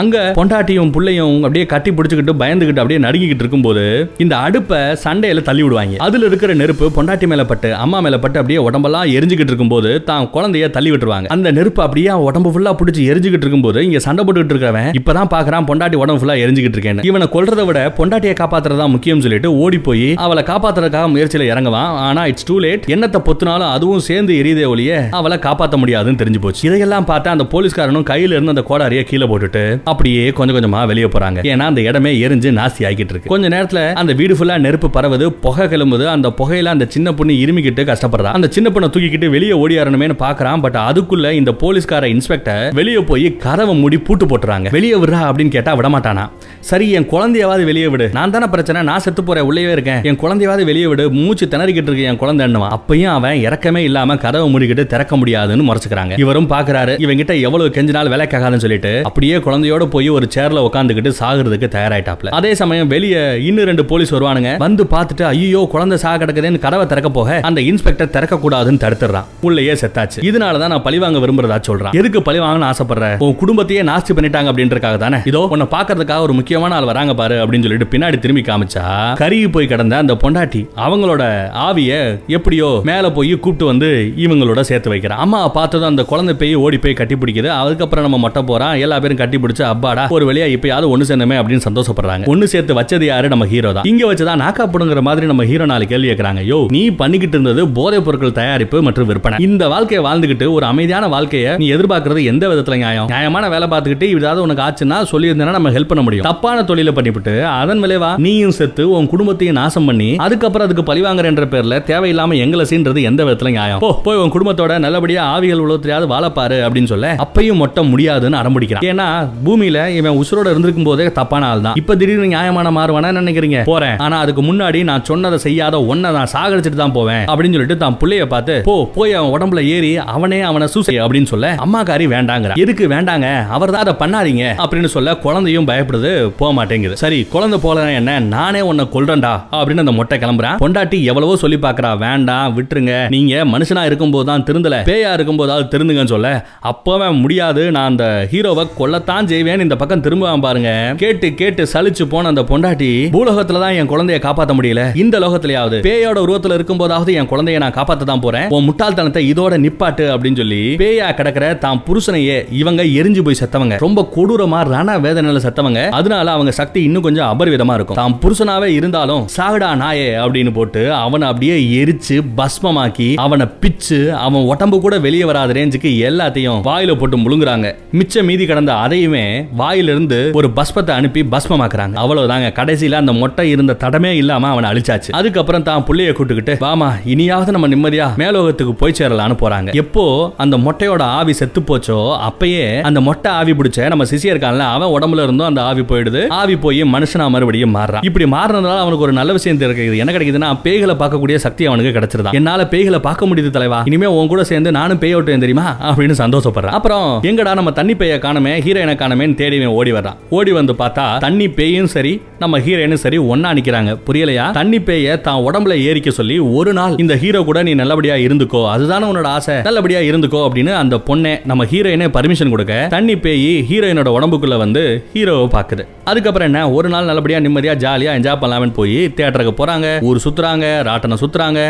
[0.01, 3.85] அங்க பொண்டாட்டியும் பிள்ளையும் அப்படியே கட்டி பிடிச்சிக்கிட்டு பயந்துகிட்டு அப்படியே நடுங்கிக்கிட்டு இருக்கும்போது
[4.25, 5.97] இந்த அடுப்பை சண்டையில தள்ளி விடுவாங்க.
[6.07, 10.69] அதுல இருக்கிற நெருப்பு பொண்டாட்டி மேல பட்டு அம்மா மேல பட்டு அப்படியே உடம்பெல்லாம் எரிஞ்சுக்கிட்டு இருக்கும்போது தான் குழந்தைய
[10.77, 11.29] தள்ளி விட்டுருவாங்க.
[11.37, 15.99] அந்த நெருப்பு அப்படியே உடம்பு ஃபுல்லா பிடிச்சி எரிஞ்சுக்கிட்டு இருக்கும்போது இங்க சண்டை போட்டுக்கிட்டு இருக்கிறவன் இப்பதான் பாக்குறான் பொண்டாட்டி
[16.03, 21.09] உடம்பு ஃபுல்லா எரிஞ்சுக்கிட்டு இருக்கேன் இவனை கொல்றதை விட பொண்டாட்டியை காப்பாத்துறதா முக்கியம் சொல்லிட்டு ஓடி போய் அவளை காப்பாத்துறதுக்காக
[21.15, 21.91] முயற்சியில இறங்குவான்.
[22.09, 26.63] ஆனா இட்ஸ் டூ லேட் என்னத்தை பொத்துனாலும் அதுவும் சேர்ந்து எரியுதே ஒழிய அவளை காப்பாத்த முடியாதுன்னு தெரிஞ்சு போச்சு.
[26.69, 31.41] இதையெல்லாம் பார்த்தா அந்த போலீஸ்காரனும் கையில இருந்து அந்த கோடாரிய கீழே போட்டுட்டு அப்படியே கொஞ்சம் கொஞ்சமா வெளியே போறாங்க.
[31.51, 33.29] ஏன்னா அந்த இடமே எரிஞ்சு நாசி ஆகிட்டு இருக்கு.
[33.29, 36.07] கொஞ்ச நேரத்துல அந்த வீடு ஃபுல்லா நெருப்பு பரவுது புகை கிளம்புது.
[36.07, 38.31] அந்த புகையில அந்த சின்ன பொண்ணு இருமிக்கிட்டு கஷ்டப்படுறா.
[38.39, 40.61] அந்த சின்ன பொண்ணை தூக்கிக்கிட்டு வெளியே ஓடியாரணுமேனு பாக்குறான்.
[40.61, 44.71] பட் அதுக்குள்ள இந்த போலீஸ்கார இன்ஸ்பெக்டர் வெளியே போய் கதவை மூடி பூட்டு போட்டுறாங்க.
[44.71, 46.31] வெளியே விடுறா அப்படின்னு கேட்டா விடமாட்டானா?
[46.61, 48.11] சரி என் குழந்தையாவது வெளியே விடு.
[48.13, 50.03] நான் தானே பிரச்சனை நான் செத்து போறேன் உள்ளே இருக்கேன்.
[50.03, 51.11] என் குழந்தையாவது வெளியே விடு.
[51.11, 56.19] மூச்சு திணறிக்கிட்டு இருக்கு என் குழந்தை என்னவா அப்பயும் அவன் இறக்கமே இல்லாம கதவை மூடிக்கிட்டு திறக்க முடியாதுன்னு முறைச்சுக்கிறாங்க.
[56.19, 56.95] இவரும் பாக்குறாரு.
[57.07, 62.29] இவங்கிட்ட எவ்வளவு கெஞ்சினால் வேலை சொல்லிட்டு அப்படியே குழந்தை குழந்தையோட போய் ஒரு சேர்ல உட்காந்துக்கிட்டு சாகுறதுக்கு தயாராயிட்டாப்ல.
[62.39, 64.51] அதே சமயம் வெளியே இன்னும் ரெண்டு போலீஸ் வருவானுங்க.
[64.65, 69.27] வந்து பார்த்துட்டு ஐயோ குழந்தை சாக கிடக்குதுன்னு கதவை திறக்க போக அந்த இன்ஸ்பெக்டர் திறக்க கூடாதுன்னு தடுத்துறான்.
[69.49, 70.19] உள்ளேயே செத்தாச்சு.
[70.31, 71.97] இதனால தான் நான் பழிவாங்க விரும்புறதா சொல்றான்.
[72.01, 73.09] எதுக்கு பழிவாங்கன்னு ஆசைப்படுற?
[73.27, 75.21] உன் குடும்பத்தையே நாஸ்தி பண்ணிட்டாங்க அப்படின்றக்காக தானே?
[75.33, 78.85] இதோ உன்னை பாக்குறதுக்காக ஒரு முக்கியமான ஆள் வராங்க பாரு அப்படின்னு சொல்லிட்டு பின்னாடி திரும்பி காமிச்சா
[79.23, 81.23] கருகி போய் கிடந்த அந்த பொண்டாட்டி அவங்களோட
[81.67, 81.93] ஆவிய
[82.39, 83.91] எப்படியோ மேல போய் கூப்பிட்டு வந்து
[84.27, 85.23] இவங்களோட சேர்த்து வைக்கிறான்.
[85.27, 87.51] அம்மா பார்த்ததும் அந்த குழந்தை போய் ஓடி போய் கட்டி பிடிக்குது.
[87.63, 88.75] அதுக்கப்புறம் நம்ம மொட்டை போறான்.
[88.85, 92.25] எல்லா பேரும் கட்டி அப்பாடா ஒரு வழியா இப்பயாவது ஒண்ணு சேர்ந்தமே அப்படின்னு சந்தோஷப்படுறாங்க.
[92.27, 93.29] ஒண்ணு சேர்த்து வச்சது யாரு?
[93.29, 93.85] நம்ம ஹீரோ தான்.
[93.85, 98.05] இங்க வச்சுதான் நாக்கா புடுங்கிற மாதிரி நம்ம ஹீரோ நாலு கேள்வி கேட்கறாங்க யோ நீ பண்ணிக்கிட்டு இருந்தது போதைப்
[98.05, 99.39] பொருட்கள் தயாரிப்பு மற்றும் விற்பனை.
[99.41, 103.07] இந்த வாழ்க்கையை வாழ்ந்துகிட்டு ஒரு அமைதியான வாழ்க்கையை நீ எதிர்பார்க்கறது எந்த விதத்துல நியாயம்?
[103.07, 106.25] நியாயமான வேலை பார்த்துக்கிட்டு ஏதாவது உனக்கு ஆச்சுன்னா சொல்லியிருந்தேன்னா நம்ம ஹெல்ப் பண்ண முடியும்.
[106.25, 111.83] தப்பான தொழிலை பண்ணிவிட்டு அதன் விளைவா நீயும் செத்து உன் குடும்பத்தையும் நாசம் பண்ணி அதுக்கப்புறம் அதுக்கு பழிவாங்குறன்ற பேர்ல
[111.83, 113.79] தேவையில்லாம எங்களை சீன்றது எந்த விதத்துல நியாயம்?
[113.79, 118.85] போ போய் உன் குடும்பத்தோட நல்லபடியா ஆவிகள் உலகத்திலேயாவது வாழப்பாரு அப்படின்னு சொல்ல அப்பையும் மொட்டை முடியாதுன்னு அடம்பிடிக்கிறான்.
[118.93, 123.59] ஏன்னா பூமியில இவன் உசுரோட இருந்திருக்கும் போதே தப்பான ஆள் தான் இப்ப திடீர்னு நியாயமான மாறுவானா நினைக்கிறீங்க?
[123.71, 123.97] போறேன்.
[124.05, 127.25] ஆனா அதுக்கு முன்னாடி நான் சொன்னதை செய்யாத ஒன்ன நான் சாகடிச்சிட்டு தான் போவேன்.
[127.31, 131.53] அப்படின்னு சொல்லிட்டு தான் பிள்ளைய பார்த்து போ போய் அவன் உடம்புல ஏறி அவனே அவனை சூசை அப்படின்னு சொல்ல
[131.67, 132.55] அம்மாக்காரி வேண்டாங்கிற.
[132.65, 133.27] எதுக்கு வேண்டாங்க?
[133.57, 136.97] அவர் தான் அதை பண்ணாதீங்க அப்படின்னு சொல்ல குழந்தையும் பயப்படுது போக மாட்டேங்குது.
[137.05, 138.19] சரி குழந்தை போல என்ன?
[138.35, 140.59] நானே உன்னை கொல்றேன்டா அப்படின்னு அந்த மொட்டை கிளம்புறான்.
[140.65, 142.95] பொண்டாட்டி எவ்வளவோ சொல்லி பாக்குறா வேண்டாம் விட்டுருங்க.
[143.15, 146.29] நீங்க மனுஷனா இருக்கும்போது தான் திருந்தல பேயா இருக்கும் போதாவது திருந்துங்கன்னு சொல்ல
[146.71, 147.63] அப்பவே முடியாது.
[147.77, 150.71] நான் அந்த ஹீரோவை கொல்லத்தான் செய்வேன்னு இந்த பக்கம் திரும்புவான் பாருங்க.
[151.05, 154.83] கேட்டு கேட்டு சலிச்சு போன அந்த பொண்டாட்டி பூலோகத்துல தான் என் குழந்தைய காப்பாத்த முடியல.
[155.03, 158.47] இந்த லோகத்திலேயாவது பேயோட உருவத்துல இருக்கும்போதாவது என் குழந்தைய நான் காப்பாத்த தான் போறேன்.
[158.57, 163.77] உன் முட்டாள்தனத்தை இதோட நிப்பாட்டு அப்படின்னு சொல்லி பேயா கிடக்கிற தான் புருஷனையே இவங்க எரிஞ்சு போய் செத்தவங்க.
[163.85, 165.83] ரொம்ப கொடூரமா ரண வேதனையில செத்தவங்க.
[165.99, 167.99] அதனால அவங்க சக்தி இன்னும் கொஞ்சம் அபரிவிதமா இருக்கும்.
[168.01, 174.79] தான் புருஷனாவே இருந்தாலும் சாகடா நாயே அப்படின்னு போட்டு அவனை அப்படியே எரிச்சு பஸ்மமாக்கி அவனை பிச்சு அவன் உடம்பு
[174.87, 177.67] கூட வெளியே வராத ரேஞ்சுக்கு எல்லாத்தையும் வாயில போட்டு முழுங்குறாங்க.
[178.01, 181.95] மிச்ச மீதி கடந்த அதையுமே உடனே வாயிலிருந்து ஒரு பஸ்பத்தை அனுப்பி பஸ்மமாக்குறாங்க.
[182.03, 182.49] அவ்வளவுதாங்க.
[182.59, 185.11] கடைசியில அந்த மொட்டை இருந்த தடமே இல்லாம அவனை அழிச்சாச்சு.
[185.21, 189.71] அதுக்கப்புறம் தான் புள்ளைய கூட்டுக்கிட்டு வாமா இனியாவது நம்ம நிம்மதியா மேலோகத்துக்கு போய் சேரலான்னு போறாங்க.
[189.83, 190.05] எப்போ
[190.45, 195.25] அந்த மொட்டையோட ஆவி செத்து போச்சோ அப்பயே அந்த மொட்டை ஆவி பிடிச்ச நம்ம சிசிய இருக்கான்ல அவன் உடம்புல
[195.27, 196.23] இருந்தும் அந்த ஆவி போயிடுது.
[196.41, 198.07] ஆவி போய் மனுஷனா மறுபடியும் மாறுறான்.
[198.11, 202.63] இப்படி மாறினதால அவனுக்கு ஒரு நல்ல விஷயம் தெரியுது என்ன கிடைக்குதுன்னா பேய்களை பார்க்கக்கூடிய சக்தி அவனுக்கு கிடைச்சிருதா என்னால
[202.73, 203.81] பேய்களை பார்க்க முடியுது தலைவா.
[203.91, 205.67] இனிமே உன் கூட சேர்ந்து நானும் பேய் ஓட்டுவேன் தெரியுமா?
[205.91, 206.77] அப்படின்னு சந்தோஷப்படுறேன்.
[206.79, 208.53] அப்புறம் எங்கடா நம்ம தண்ணி பேய காணமே?
[208.67, 209.16] ஹீரோயினை காணமே?
[209.17, 213.51] காணமேன்னு தேடி இவன் ஓடி வர்றான் ஓடி வந்து பார்த்தா தண்ணி பேயும் சரி நம்ம ஹீரோயினும் சரி ஒன்னா
[213.59, 213.91] நிக்கிறாங்க.
[214.07, 214.47] புரியலையா?
[214.59, 218.61] தண்ணி பேய தான் உடம்புல ஏறிக்க சொல்லி ஒரு நாள் இந்த ஹீரோ கூட நீ நல்லபடியா இருந்துக்கோ.
[218.75, 219.57] அதுதானே உன்னோட ஆசை.
[219.69, 224.83] நல்லபடியா இருந்துக்கோ அப்படின்னு அந்த பொண்ணே நம்ம ஹீரோயினே பர்மிஷன் கொடுக்க தண்ணி பேய் ஹீரோயினோட உடம்புக்குள்ள வந்து
[225.15, 226.61] ஹீரோவை பாக்குது அதுக்கப்புறம் என்ன?
[226.79, 229.87] ஒரு நாள் நல்லபடியா நிம்மதியா ஜாலியா என்ஜாய் பண்ணலாம்னு போய் தியேட்டருக்கு போறாங்க.
[230.11, 231.61] ஊர் சுத்துறாங்க ராட்டனை சுத்துறாங்க.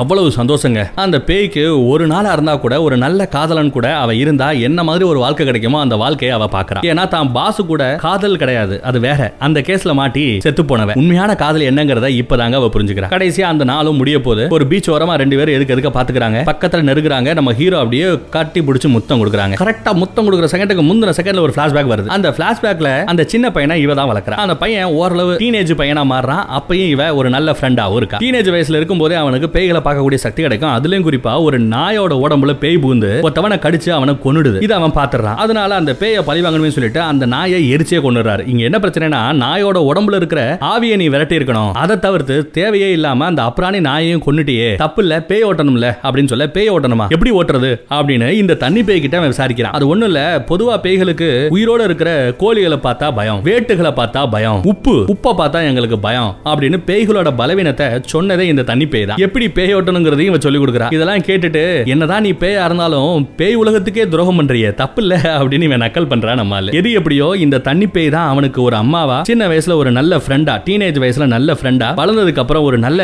[0.00, 0.80] அவ்வளவு சந்தோஷங்க.
[1.04, 5.18] அந்த பேய்க்கு ஒரு நாளா இருந்தா கூட ஒரு நல்ல காதலன் கூட அவ இருந்தா என்ன மாதிரி ஒரு
[5.24, 8.74] வாழ்க்கை கிடைக்குமோ அந்த வாழ்க்கையை அவ பாக்குறான் ஏன்னா தான் பாசு கூட காதல் கிடையாது.
[8.88, 9.20] அது வேற.
[9.46, 10.96] அந்த கேஸ்ல மாட்டி செத்து போனவன்.
[11.00, 13.08] உண்மையான காதல் என்னங்கறத இப்பதாங்க அவ புரிஞ்சுக்கிறா.
[13.14, 16.38] கடைசியா அந்த நாளும் முடிய போது ஒரு பீச் ஓரமா ரெண்டு பேரும் எதுக்கு எதுக்க பாத்துக்கிறாங்க.
[16.50, 17.34] பக்கத்துல நெருங்குறாங்க.
[17.38, 18.06] நம்ம ஹீரோ அப்படியே
[18.36, 19.56] கட்டி பிடிச்சி முத்தம் கொடுக்குறாங்க.
[19.62, 22.06] கரெக்டா முத்தம் கொடுக்குற செகண்டுக்கு முந்தின செகண்ட்ல ஒரு பிளாஷ்பேக் வருது.
[22.16, 26.44] அந்த பிளாஷ்பேக்ல அந்த சின்ன பையனை இவ தான் வளர்க்குறான் அந்த பையன் ஓரளவு டீனேஜ் பையனா மாறுறான்.
[26.58, 28.20] அப்பயும் இவ ஒரு நல்ல ஃப்ரெண்டாவும் இருக்கா.
[28.24, 30.74] டீனேஜ் வயசுல இருக்கும்போதே அவனுக்கு பேய்களை பார்க்கக்கூடிய சக்தி கிடைக்கும்.
[30.78, 34.62] அதுலயும் குறிப்பா ஒரு நாயோட உடம்புல பேய் பூந்து ஒருத்தவனை கடிச்சு அவனை கொன்னுடுது.
[34.62, 35.40] இதை அவன் பாத்துறான்.
[35.44, 38.42] அதனால அந்த பேயை பழி வாங்கணும்னு சொல்லிட்டு அந்த நாயை எரிச்சே கொண்டுறாரு.
[38.50, 41.70] இங்க என்ன பிரச்சனைனா நாயோட உடம்புல இருக்கிற ஆவியை நீ விரட்டி இருக்கணும்.
[41.82, 46.70] அதை தவிர்த்து தேவையே இல்லாம அந்த அப்ராணி நாயையும் கொன்னுட்டியே தப்பு இல்ல பேய் ஓட்டணும்ல அப்படின்னு சொல்ல பேய்
[46.74, 47.06] ஓட்டணுமா?
[47.14, 47.70] எப்படி ஓட்டுறது?
[47.98, 49.74] அப்படின்னு இந்த தண்ணி பேய் கிட்ட அவன் விசாரிக்கிறான்.
[49.78, 50.20] அது ஒண்ணு இல்ல
[50.50, 52.10] பொதுவா பேய்களுக்கு உயிரோட இருக்கிற
[52.42, 58.46] கோழிகளை பார்த்தா பயம் வேட்டுகளை பார்த்தா பயம் உப்பு உப்பை பார்த்தா எங்களுக்கு பயம் அப்படின்னு பேய்களோட பலவீனத்தை சொன்னதே
[58.52, 59.20] இந்த தண்ணி பேய் தான்.
[59.26, 64.40] எப்படி பேய் ஓட்டணுங்கிறதையும் இவன் சொல்லி கொடுக்குறா இதெல்லாம் கேட்டுட்டு என்னதான் நீ பேயா இருந்தாலும் பேய் உலகத்துக்கே துரோகம்
[64.40, 68.60] பண்றிய தப்பு இல்ல அப்படின்னு இவன் நக்கல் பண்றான் நம்மால எது எப்படியோ இந்த தண்ணி பேய் தான் அவனுக்கு
[68.62, 69.18] ஒரு அம்மாவா?
[69.22, 73.00] சின்ன வயசுல ஒரு நல்ல ஃப்ரெண்டா டீனேஜ் வயசுல நல்ல ஃப்ரெண்டா வளர்ந்ததுக்கு அப்புறம் ஒரு நல்ல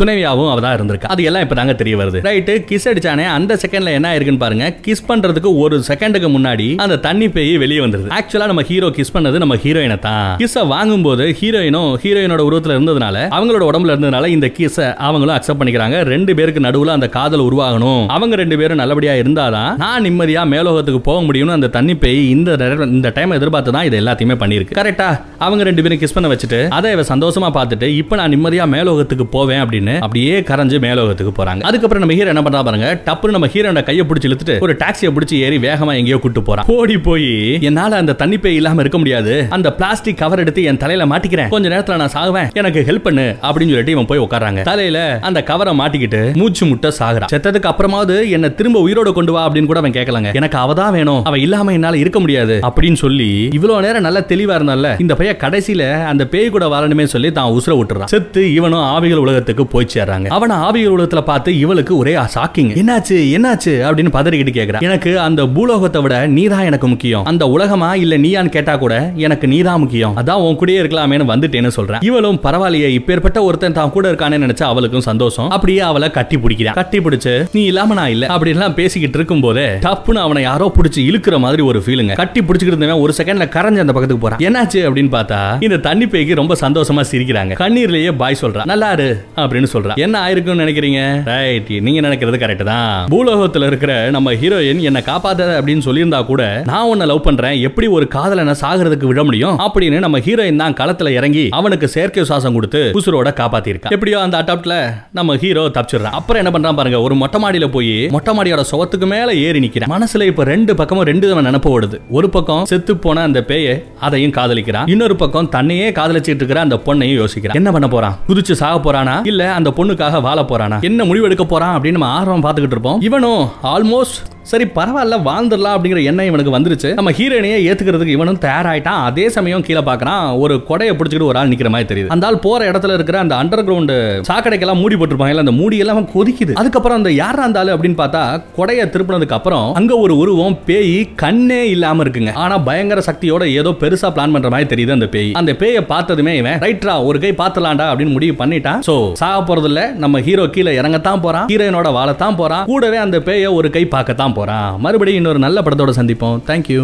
[0.00, 1.10] துணைவியாவும் அவ தான் இருந்திருக்கா.
[1.14, 2.18] அது எல்லாம் இப்ப தாங்க தெரிய வருது.
[2.28, 4.66] ரைட்டு கிஸ் அடிச்சானே அந்த செகண்ட்ல என்ன இருக்குன்னு பாருங்க.
[4.86, 8.10] கிஸ் பண்றதுக்கு ஒரு செகண்டுக்கு முன்னாடி அந்த தண்ணி பேய் வெளியே வந்துருது.
[8.18, 10.28] ஆக்சுவலா நம்ம ஹீரோ கிஸ் பண்ணது நம்ம ஹீரோயினை தான்.
[10.42, 15.96] கிஸ்ஸ வாங்கும்போது ஹீரோயினும் ஹீரோயினோட உருவத்துல இருந்ததுனால அவங்களோட உடம்புல இருந்ததுனால இந்த கிஸ்ஸ அவங்களும் அக்செப்ட் பண்ணிக்கிறாங்க.
[16.12, 18.02] ரெண்டு பேருக்கு நடுவுல அந்த காதல் உருவாகணும்.
[18.16, 22.56] அவங்க ரெண்டு பேரும் நல்லபடியா இருந்தாதான் நான் நிம்மதியா மேலோகத்துக்கு போக முடியும்னு அந்த தண்ணி பேய் இந்த
[22.96, 25.08] இந்த டைம் எதிர்பார்த்து தான் இது எல்லாத்தையுமே பண்ணிருக்கு கரெக்டா
[25.46, 29.62] அவங்க ரெண்டு பேரும் கிஸ் பண்ண வச்சுட்டு அதை இவ சந்தோஷமா பார்த்துட்டு இப்போ நான் நிம்மதியா மேலோகத்துக்கு போவேன்
[29.64, 31.60] அப்படின்னு அப்படியே கரைஞ்சு மேலோகத்துக்கு போறாங்க.
[31.60, 35.32] அதுக்கப்புறம் நம்ம ஹீரோ என்ன பண்றா பாருங்க டப்புனு நம்ம ஹீரோட கையை பிடிச்சி இழுத்துட்டு ஒரு டாக்ஸியை பிடிச்சி
[35.32, 36.64] ஏறி வேகமா எங்கேயோ கூட்டு போறான்.
[36.66, 39.46] ஓடி போய் என்னால அந்த தண்ணி பேய் இல்லாம இருக்க முடியாது.
[39.50, 41.48] அந்த பிளாஸ்டிக் கவர் எடுத்து என் தலையில மாட்டிக்கிறேன்.
[41.48, 42.48] கொஞ்ச நேரத்துல நான் சாகுவேன்.
[42.52, 47.32] எனக்கு ஹெல்ப் பண்ணு அப்படின்னு சொல்லிட்டு இவன் போய் உட்காராங்க தலையில அந்த கவரை மாட்டிக்கிட்டு மூச்சு முட்டை சாகுறான்.
[47.34, 51.24] செத்ததுக்கு அப்புறமாவது என்ன திரும்ப உயிரோட கொண்டு வா அப்படின்னு கூட அவன் கேட்கலாங்க எனக்கு அவ தான் வேணும்.
[51.24, 56.04] அவ இல்லாம என்னால இருக்க முடியாது அப்படின்னு சொல்லி இவ்வளவு நேரம் நல்லா தெளிவா இருந்தால இந்த பையன் கடைசியில
[56.04, 58.04] அந்த பேய் கூட வரணுமே சொல்லி தான் உசுர விட்டுறான்.
[58.04, 60.28] செத்து இவனும் ஆவிகள் உலகத்துக்கு போய் சேர்றாங்க.
[60.38, 63.72] அவனை ஆவிகள் உலகத்துல பார்த்து இவளுக்கு ஒரே ஷாக்கிங் என்னாச்சு என்னாச்சு?
[63.88, 67.24] அப்படின்னு பதறிக்கிட்டு கேக்குறான் எனக்கு அந்த பூலோகத்தை விட நீதான் எனக்கு முக்கியம்.
[67.24, 68.94] அந்த உலகமா இல்ல நீயான்னு கேட்டா கூட
[69.26, 70.14] எனக்கு நீதான் முக்கியம்.
[70.20, 75.04] அதான் உன் கூடயே இருக்கலாமேன்னு வந்துட்டேன்னு சொல்றேன் இவளும் பரவாயில்லையே இப்பேற்பட்ட ஒருத்தன் தான் கூட இருக்கானே நினைச்சா அவளுக்கும்
[75.08, 75.50] சந்தோஷம்.
[75.56, 78.26] அப்படியே அவளை கட்டி பிடிக்கிறான் கட்டி பிடிச்சு நீ இல்லாம நான் இல்ல.
[78.36, 82.74] அப்படி எல்லாம் பேசிக்கிட்டு இருக்கும் போதே டப்புன்னு அவனை யாரோ பிடிச்சி இழுக்கிற மாதிரி ஒரு ஃபீலுங்க கட்டி பிடிச்சிக்கிட்டு
[82.74, 84.42] இருந்தவன் ஒரு செகண்ட்ல கரைஞ்சு அந்த பக்கத்துக்கு போறான்.
[84.48, 84.80] என்னாச்சு?
[84.88, 87.54] அப்படின்னு பார்த்தா இந்த தண்ணி பேய்க்கு ரொம்ப சந்தோஷமா சிரிக்கிறாங்க.
[87.64, 91.00] கண்ணீர்லயே பாய் சொல்றான் நல்லா இரு அப்படின்னு சொல்றான் என்ன ஆயிருக்கும்னு நினைக்கிறீங்க?
[91.30, 92.92] ரைட் நீங்க நினைக்கிறது கரெக்ட் தான்.
[93.14, 97.56] பூலோகத்துல இருக்கிற நம்ம ஹீரோயின் என்ன காப்பாத்த அப்படின்னு சொல்லியிருந்தா கூட நான் உன்னை லவ் பண்றேன்.
[97.68, 99.56] எப்படி ஒரு காதலனை சாகிறதுக்கு விட முடியும்?
[99.66, 104.74] அப்படின்னு நம்ம ஹீரோயின் தான் களத்துல இறங்கி அவனுக்கு செயற்கை சுவாசம் கொடுத்து உசுரோட காப்பாத்திருக்கா எப்படியோ அந்த அட்டாப்ட்ல
[105.18, 106.16] நம்ம ஹீரோ தப்பிச்சிடுறான்.
[106.20, 109.92] அப்புறம் என்ன பண்றான் பாருங்க ஒரு மொட்டை மாடியில போய் மொட்டை மாடியோட சுவத்துக்கு மேல ஏறி நிக்கிறான்.
[109.94, 111.98] மனசுல இப்ப ரெண்டு பக்கமும் ரெண்டு தவன் நினப்பு ஓடுது.
[112.10, 114.88] ஒரு பக்கம் செத்து போன அந்த பேயை அதையும் காதலிக்கிறான்.
[114.88, 117.54] இன்னொரு பக்கம் தன்னையே காதலிச்சிட்டு இருக்கிற அந்த பொண்ணையும் யோசிக்கிறான்.
[117.54, 118.16] என்ன பண்ண போறான்?
[118.28, 119.16] குதிச்சு சாக போறானா?
[119.26, 120.82] இல்ல அந்த பொண்ணுக்காக வாழ போறானா?
[120.82, 123.00] என்ன முடிவு எடுக்க போறான் அப்படின்னு நம்ம ஆர்வம் பார்த்துக்கிட்டு இருப்போம்.
[123.00, 126.94] இவனும் ஆல்மோஸ்ட் சரி பரவாயில்ல வாழ்ந்துடலாம் அப்படிங்கிற எண்ணம் இவனுக்கு வந்துருச்சு.
[126.94, 129.00] நம்ம ஹீரோயினையே ஏத்துக்கிறதுக்கு இவனும் தயாராயிட்டான்.
[129.08, 132.06] அதே சமயம் கீழே பாக்குறான் ஒரு கொடையை பிடிச்சிக்கிட்டு ஒரு ஆள் நிக்கிற மாதிரி தெரியுது.
[132.06, 136.52] அந்த ஆள் போற இடத்துல இருக்கிற அந்த அண்டர் கிரவுண்ட் சாக்கடைக்கெல்லாம் மூடி போட்டிருப்பாங்க அந்த மூடி எல்லாம் கொதிக்குது.
[136.52, 141.68] அதுக்கப்புறம் அந்த யாரா அந்த ஆளு அப்படின்னு பார்த்தா கொடையை திருப்பினதுக்கு அப்புறம் அங்க ஒரு உருவம் பேய் கண்ணே
[141.70, 142.32] இல்லாம இருக்குங்க.
[142.34, 145.32] ஆனா பயங்கர சக்தியோட ஏதோ பெருசா பிளான் பண்ற மாதிரி தெரியுது அந்த பேய்.
[145.32, 148.80] அந்த பேயை பார்த்ததுமே இவன் ரைட்ரா ஒரு கை பார்த்தலாம்டா அப்படின்னு முடிவு பண்ணிட்டான்.
[148.90, 151.46] சோ சா போறது இல்ல நம்ம ஹீரோ கீழே இறங்கத்தான் போறான்.
[151.46, 152.64] ஹீரோயினோட வாழத்தான் போறான்.
[152.64, 154.74] கூடவே அந்த பேயை ஒரு கை பார்க்கத்தான் போறான்.
[154.78, 156.40] மறுபடியும் இன்னொரு நல்ல படத்தோட சந்திப்போம்.
[156.46, 156.76] தேங்க்யூ